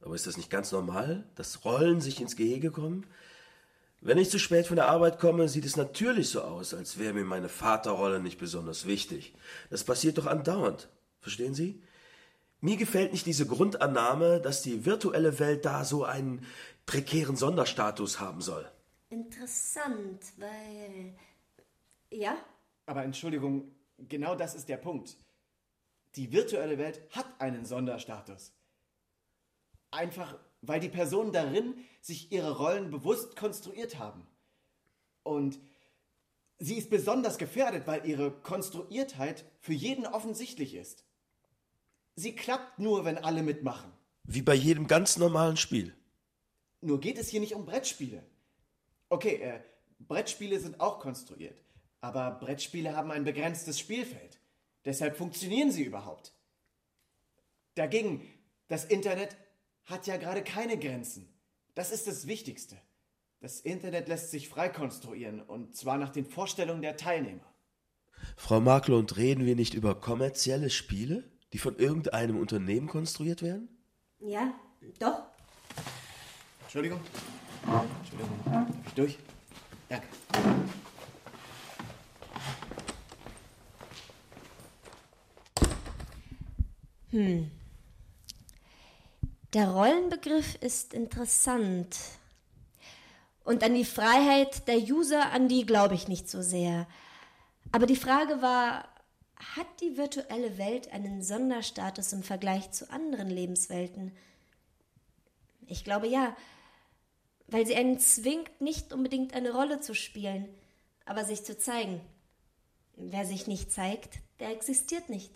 [0.00, 3.06] Aber ist das nicht ganz normal, dass Rollen sich ins Gehege kommen?
[4.00, 7.14] Wenn ich zu spät von der Arbeit komme, sieht es natürlich so aus, als wäre
[7.14, 9.32] mir meine Vaterrolle nicht besonders wichtig.
[9.70, 10.88] Das passiert doch andauernd.
[11.20, 11.80] Verstehen Sie?
[12.64, 16.46] Mir gefällt nicht diese Grundannahme, dass die virtuelle Welt da so einen
[16.86, 18.70] prekären Sonderstatus haben soll.
[19.10, 21.12] Interessant, weil.
[22.08, 22.36] Ja?
[22.86, 25.16] Aber Entschuldigung, genau das ist der Punkt.
[26.14, 28.52] Die virtuelle Welt hat einen Sonderstatus.
[29.90, 34.24] Einfach, weil die Personen darin sich ihre Rollen bewusst konstruiert haben.
[35.24, 35.58] Und
[36.60, 41.04] sie ist besonders gefährdet, weil ihre Konstruiertheit für jeden offensichtlich ist.
[42.14, 43.92] Sie klappt nur, wenn alle mitmachen.
[44.24, 45.94] Wie bei jedem ganz normalen Spiel.
[46.80, 48.22] Nur geht es hier nicht um Brettspiele.
[49.08, 49.60] Okay, äh,
[49.98, 51.62] Brettspiele sind auch konstruiert,
[52.00, 54.40] aber Brettspiele haben ein begrenztes Spielfeld.
[54.84, 56.32] Deshalb funktionieren sie überhaupt.
[57.74, 58.20] Dagegen,
[58.68, 59.36] das Internet
[59.84, 61.28] hat ja gerade keine Grenzen.
[61.74, 62.76] Das ist das Wichtigste.
[63.40, 67.52] Das Internet lässt sich frei konstruieren, und zwar nach den Vorstellungen der Teilnehmer.
[68.36, 73.68] Frau Marklund, reden wir nicht über kommerzielle Spiele, die von irgendeinem Unternehmen konstruiert werden?
[74.20, 74.54] Ja,
[74.98, 75.22] doch.
[76.62, 77.00] Entschuldigung.
[77.64, 78.40] Entschuldigung.
[78.44, 79.18] Darf ich durch?
[79.88, 80.06] Danke.
[87.10, 87.50] Hm.
[89.52, 91.98] Der Rollenbegriff ist interessant.
[93.44, 96.86] Und an die Freiheit der User, an die glaube ich nicht so sehr.
[97.70, 98.88] Aber die Frage war,
[99.56, 104.12] hat die virtuelle Welt einen Sonderstatus im Vergleich zu anderen Lebenswelten?
[105.66, 106.36] Ich glaube ja,
[107.46, 110.48] weil sie einen zwingt, nicht unbedingt eine Rolle zu spielen,
[111.04, 112.00] aber sich zu zeigen.
[112.96, 115.32] Wer sich nicht zeigt, der existiert nicht.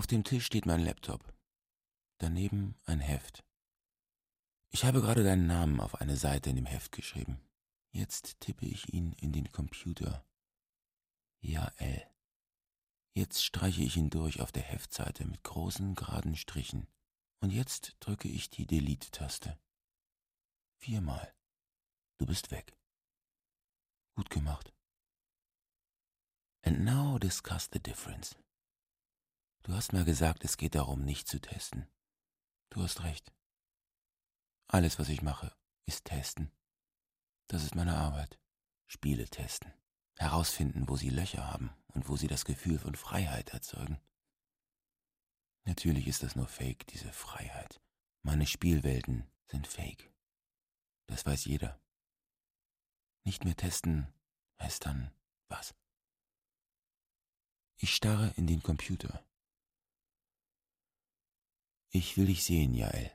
[0.00, 1.34] Auf dem Tisch steht mein Laptop.
[2.16, 3.44] Daneben ein Heft.
[4.70, 7.38] Ich habe gerade deinen Namen auf eine Seite in dem Heft geschrieben.
[7.90, 10.24] Jetzt tippe ich ihn in den Computer.
[11.42, 12.10] Jael.
[13.12, 16.86] Jetzt streiche ich ihn durch auf der Heftseite mit großen, geraden Strichen.
[17.40, 19.58] Und jetzt drücke ich die Delete-Taste.
[20.78, 21.30] Viermal.
[22.16, 22.74] Du bist weg.
[24.14, 24.72] Gut gemacht.
[26.62, 28.34] And now discuss the difference.
[29.62, 31.86] Du hast mal gesagt, es geht darum, nicht zu testen.
[32.70, 33.32] Du hast recht.
[34.68, 35.54] Alles, was ich mache,
[35.86, 36.50] ist testen.
[37.46, 38.38] Das ist meine Arbeit.
[38.86, 39.72] Spiele testen.
[40.16, 44.00] Herausfinden, wo sie Löcher haben und wo sie das Gefühl von Freiheit erzeugen.
[45.64, 47.80] Natürlich ist das nur Fake, diese Freiheit.
[48.22, 50.10] Meine Spielwelten sind Fake.
[51.06, 51.80] Das weiß jeder.
[53.24, 54.06] Nicht mehr testen
[54.58, 55.10] heißt dann
[55.48, 55.74] was?
[57.76, 59.24] Ich starre in den Computer.
[61.92, 63.10] Ich will dich sehen, Jael.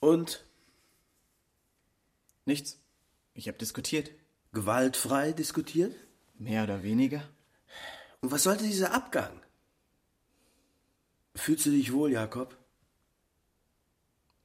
[0.00, 0.46] Und?
[2.46, 2.80] Nichts.
[3.34, 4.10] Ich habe diskutiert.
[4.52, 5.94] Gewaltfrei diskutiert?
[6.38, 7.28] Mehr oder weniger.
[8.24, 9.38] Und was sollte dieser Abgang?
[11.34, 12.56] Fühlst du dich wohl, Jakob?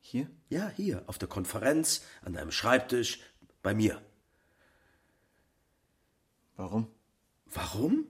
[0.02, 0.30] Hier?
[0.50, 3.22] Ja, hier, auf der Konferenz, an deinem Schreibtisch,
[3.62, 4.02] bei mir.
[6.58, 6.94] Warum?
[7.46, 8.06] Warum?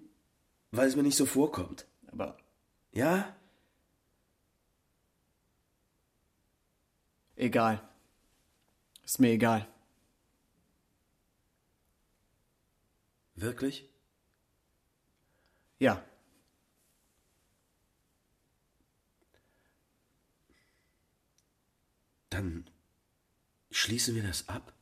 [0.72, 1.86] Weil es mir nicht so vorkommt.
[2.08, 2.36] Aber.
[2.92, 3.36] Ja?
[7.36, 7.88] Egal.
[9.04, 9.68] Ist mir egal.
[13.36, 13.89] Wirklich?
[15.80, 16.04] Ja.
[22.30, 22.70] Dann
[23.72, 24.74] schließen wir das ab?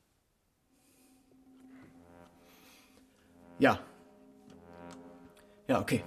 [3.59, 3.79] Ja.
[5.67, 6.03] Ja, okay.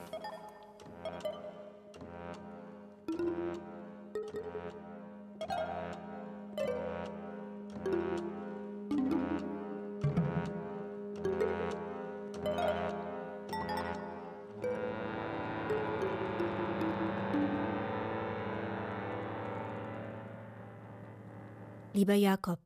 [22.00, 22.58] Lieber Jakob,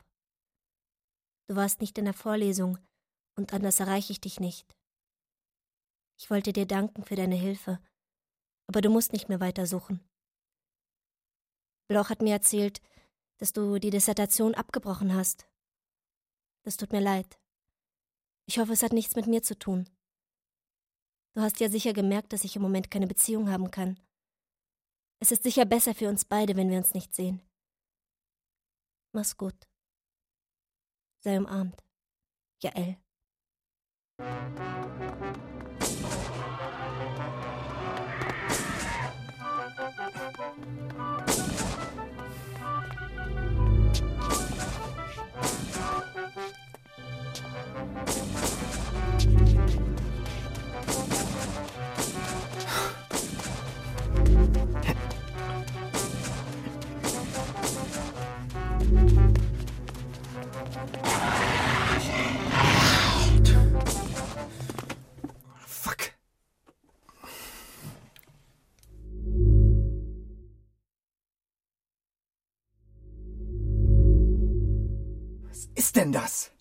[1.48, 2.78] du warst nicht in der Vorlesung
[3.36, 4.76] und anders erreiche ich dich nicht.
[6.16, 7.80] Ich wollte dir danken für deine Hilfe,
[8.68, 10.08] aber du musst nicht mehr weitersuchen.
[11.88, 12.80] Bloch hat mir erzählt,
[13.38, 15.48] dass du die Dissertation abgebrochen hast.
[16.62, 17.40] Das tut mir leid.
[18.46, 19.90] Ich hoffe, es hat nichts mit mir zu tun.
[21.34, 23.98] Du hast ja sicher gemerkt, dass ich im Moment keine Beziehung haben kann.
[25.18, 27.42] Es ist sicher besser für uns beide, wenn wir uns nicht sehen.
[29.14, 29.68] Mach's gut.
[31.22, 31.84] Sei umarmt.
[32.60, 32.98] Jael.
[65.66, 66.12] Fuck.
[75.48, 76.53] Was ist denn das?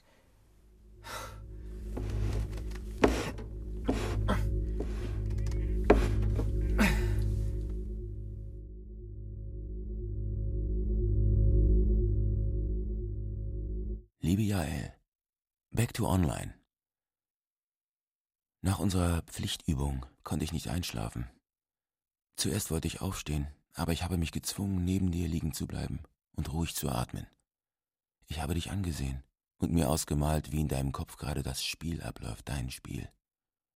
[15.94, 16.54] To online.
[18.62, 21.30] Nach unserer Pflichtübung konnte ich nicht einschlafen.
[22.36, 26.52] Zuerst wollte ich aufstehen, aber ich habe mich gezwungen, neben dir liegen zu bleiben und
[26.52, 27.28] ruhig zu atmen.
[28.28, 29.24] Ich habe dich angesehen
[29.58, 33.10] und mir ausgemalt, wie in deinem Kopf gerade das Spiel abläuft, dein Spiel,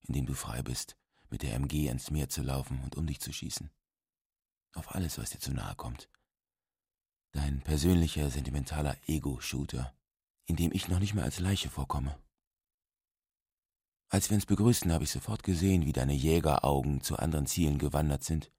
[0.02, 0.98] in dem du frei bist,
[1.30, 3.70] mit der MG ans Meer zu laufen und um dich zu schießen.
[4.74, 6.10] Auf alles, was dir zu nahe kommt.
[7.32, 9.94] Dein persönlicher, sentimentaler Ego-Shooter,
[10.48, 12.18] in dem ich noch nicht mal als Leiche vorkomme.
[14.10, 18.24] Als wir uns begrüßten, habe ich sofort gesehen, wie deine Jägeraugen zu anderen Zielen gewandert
[18.24, 18.52] sind.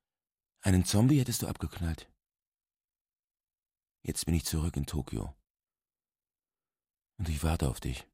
[0.60, 2.12] Einen Zombie hättest du abgeknallt.
[4.02, 5.34] Jetzt bin ich zurück in Tokio.
[7.16, 8.06] Und ich warte auf dich.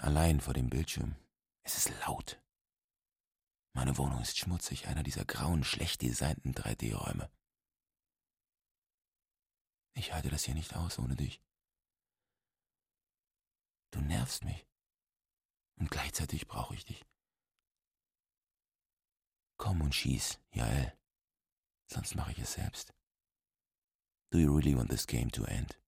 [0.00, 1.14] Allein vor dem Bildschirm.
[1.62, 2.42] Es ist laut.
[3.74, 7.30] Meine Wohnung ist schmutzig, einer dieser grauen, schlecht designten 3D-Räume.
[9.94, 11.40] Ich halte das hier nicht aus ohne dich.
[13.90, 14.66] Du nervst mich.
[15.76, 17.04] Und gleichzeitig brauche ich dich.
[19.56, 20.92] Komm und schieß, Jael.
[21.86, 22.92] Sonst mache ich es selbst.
[24.30, 25.78] Do you really want this game to end?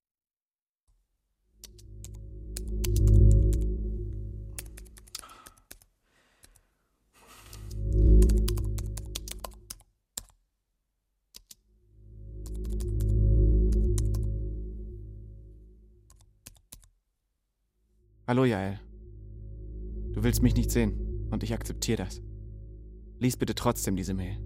[18.31, 18.78] Hallo, Jael.
[20.12, 22.22] Du willst mich nicht sehen und ich akzeptiere das.
[23.18, 24.39] Lies bitte trotzdem diese Mail.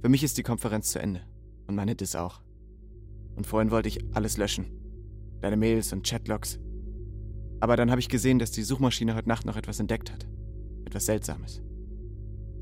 [0.00, 1.20] Für mich ist die Konferenz zu Ende
[1.68, 2.40] und meine Dis auch.
[3.36, 4.66] Und vorhin wollte ich alles löschen.
[5.40, 6.58] Deine Mails und Chatlogs.
[7.60, 10.26] Aber dann habe ich gesehen, dass die Suchmaschine heute Nacht noch etwas entdeckt hat.
[10.84, 11.62] Etwas Seltsames.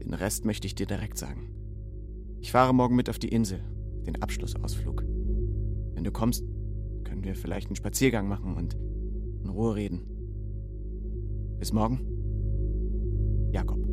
[0.03, 1.55] Den Rest möchte ich dir direkt sagen.
[2.43, 3.64] Ich fahre morgen mit auf die Insel,
[4.05, 5.05] den Abschlussausflug.
[5.95, 6.45] Wenn du kommst,
[7.05, 8.74] können wir vielleicht einen Spaziergang machen und
[9.43, 10.17] in Ruhe reden.
[11.59, 12.00] Bis morgen.
[13.52, 13.88] Jakob.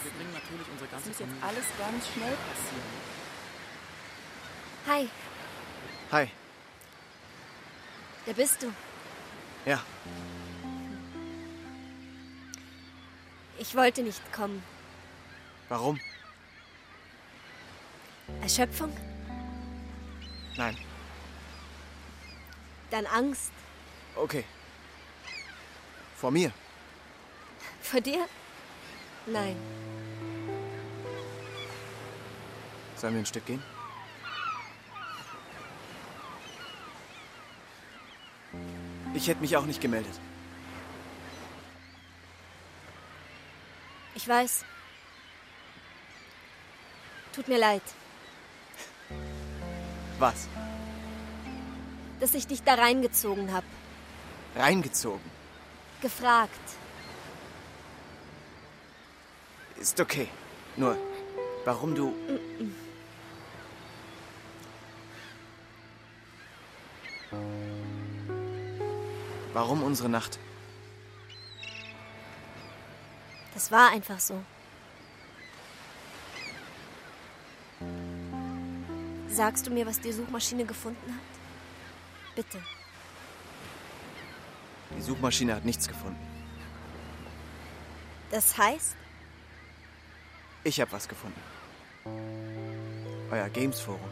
[0.00, 0.04] Vergessen.
[0.04, 2.90] Wir bringen natürlich unsere Das ganze muss jetzt alles ganz schnell passieren.
[4.86, 5.08] Hi,
[6.12, 6.28] Hi.
[8.24, 8.72] wer bist du?
[9.66, 9.80] Ja,
[13.58, 14.62] Ich wollte nicht kommen.
[15.68, 16.00] warum?
[18.40, 18.96] Erschöpfung?
[20.56, 20.78] Nein.
[22.90, 23.52] Dann Angst?
[24.16, 24.44] Okay.
[26.16, 26.52] Vor mir.
[27.82, 28.26] Vor dir?
[29.26, 29.56] Nein.
[33.00, 33.62] Sollen wir ein Stück gehen?
[39.14, 40.12] Ich hätte mich auch nicht gemeldet.
[44.14, 44.66] Ich weiß.
[47.32, 47.82] Tut mir leid,
[50.18, 50.48] Was?
[52.18, 53.64] dass ich dich da reingezogen habe.
[54.54, 55.24] Reingezogen.
[56.02, 56.50] Gefragt.
[59.78, 60.28] Ist okay.
[60.76, 60.98] Nur,
[61.64, 62.14] warum du.
[69.60, 70.38] Warum unsere Nacht?
[73.52, 74.42] Das war einfach so.
[79.28, 82.34] Sagst du mir, was die Suchmaschine gefunden hat?
[82.34, 82.58] Bitte.
[84.96, 86.26] Die Suchmaschine hat nichts gefunden.
[88.30, 88.96] Das heißt,
[90.64, 91.42] Ich habe was gefunden.
[93.30, 94.10] Euer Games Forum.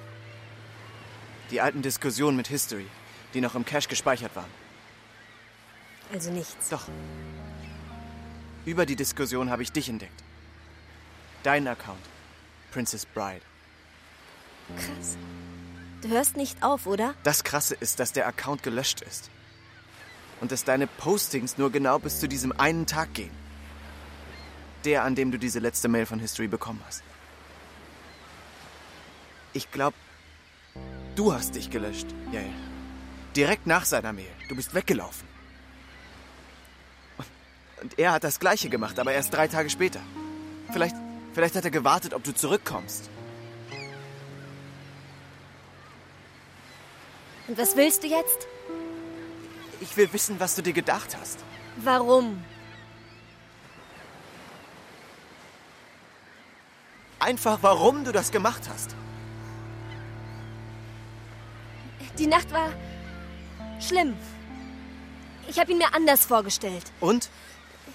[1.51, 2.87] Die alten Diskussionen mit History,
[3.33, 4.68] die noch im Cache gespeichert waren.
[6.13, 6.69] Also nichts.
[6.69, 6.85] Doch.
[8.65, 10.23] Über die Diskussion habe ich dich entdeckt.
[11.43, 12.05] Dein Account.
[12.71, 13.41] Princess Bride.
[14.77, 15.17] Krass.
[16.03, 17.15] Du hörst nicht auf, oder?
[17.25, 19.31] Das Krasse ist, dass der Account gelöscht ist.
[20.41, 23.33] Und dass deine Postings nur genau bis zu diesem einen Tag gehen.
[24.85, 27.03] Der, an dem du diese letzte Mail von History bekommen hast.
[29.53, 29.97] Ich glaube,
[31.17, 32.53] du hast dich gelöscht, Yael.
[33.35, 34.31] Direkt nach seiner Mail.
[34.49, 35.27] Du bist weggelaufen.
[37.83, 40.01] Und- er hat das Gleiche gemacht, aber erst drei Tage später.
[40.73, 40.97] Vielleicht,
[41.33, 43.09] vielleicht hat er gewartet, ob du zurückkommst.
[47.47, 48.47] Und was willst du jetzt?
[49.81, 51.39] Ich will wissen, was du dir gedacht hast.
[51.77, 52.43] Warum?
[57.21, 58.95] Einfach, warum du das gemacht hast.
[62.19, 62.71] Die Nacht war
[63.81, 64.17] schlimm.
[65.49, 66.93] Ich habe ihn mir anders vorgestellt.
[67.01, 67.31] Und?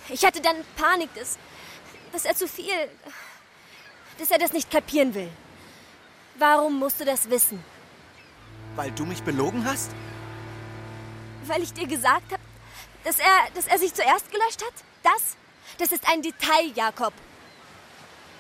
[0.10, 1.38] Ich hatte dann Panik, dass,
[2.12, 2.90] dass er zu viel.
[4.18, 5.30] dass er das nicht kapieren will.
[6.38, 7.64] Warum musst du das wissen?
[8.76, 9.92] Weil du mich belogen hast?
[11.46, 12.42] Weil ich dir gesagt habe,
[13.04, 14.74] dass er, dass er sich zuerst gelöscht hat?
[15.04, 15.36] Das?
[15.78, 17.14] Das ist ein Detail, Jakob.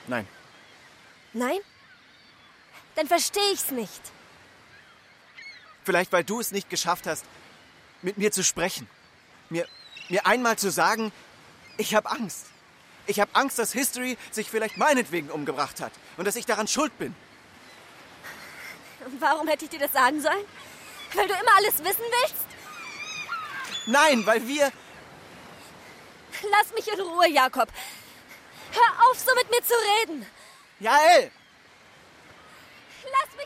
[0.07, 0.27] Nein.
[1.33, 1.59] Nein?
[2.95, 4.01] Dann verstehe ich's nicht.
[5.83, 7.25] Vielleicht, weil du es nicht geschafft hast,
[8.01, 8.87] mit mir zu sprechen.
[9.49, 9.67] Mir,
[10.09, 11.11] mir einmal zu sagen,
[11.77, 12.47] ich habe Angst.
[13.05, 16.97] Ich habe Angst, dass History sich vielleicht meinetwegen umgebracht hat und dass ich daran schuld
[16.97, 17.15] bin.
[19.19, 20.45] Warum hätte ich dir das sagen sollen?
[21.13, 22.45] Weil du immer alles wissen willst?
[23.85, 24.71] Nein, weil wir.
[26.49, 27.69] Lass mich in Ruhe, Jakob.
[28.71, 30.25] Hör auf, so mit mir zu reden.
[30.79, 31.31] Jael!
[33.03, 33.42] Lass mich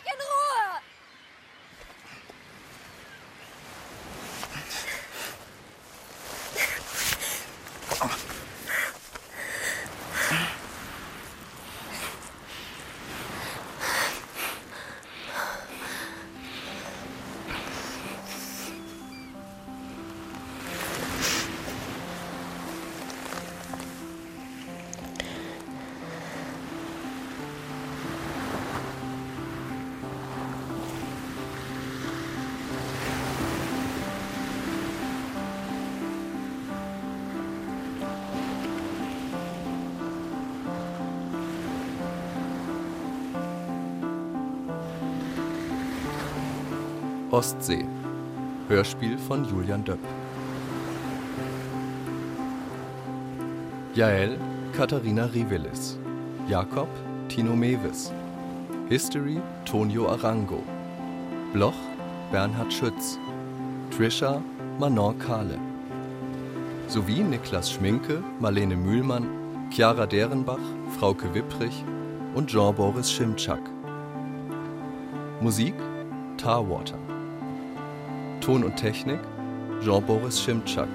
[47.38, 47.86] Ostsee.
[48.68, 50.00] Hörspiel von Julian Döpp.
[53.94, 54.40] Jael
[54.76, 56.00] Katharina Rivelis.
[56.48, 56.88] Jakob
[57.30, 58.12] Tino Mewes.
[58.90, 60.64] History Tonio Arango.
[61.54, 61.78] Bloch
[62.32, 63.20] Bernhard Schütz.
[63.96, 64.42] Trisha
[64.80, 65.60] Manon Kahle.
[66.88, 69.28] Sowie Niklas Schminke, Marlene Mühlmann,
[69.70, 70.66] Chiara Derenbach,
[70.98, 71.84] Frauke Wipprich
[72.34, 73.62] und Jean-Boris Schimczak.
[75.40, 75.76] Musik
[76.38, 76.98] Tarwater.
[78.48, 79.20] Ton und Technik
[79.82, 80.88] Jean-Boris Schimczak.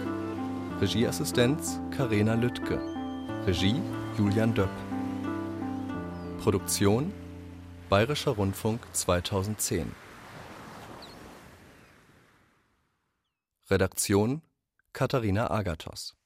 [0.81, 2.81] Regieassistenz Karina Lüttke.
[3.47, 3.79] Regie
[4.17, 4.71] Julian Döpp.
[6.43, 7.13] Produktion
[7.91, 9.95] Bayerischer Rundfunk 2010.
[13.69, 14.41] Redaktion
[14.95, 16.22] Katharina Agathos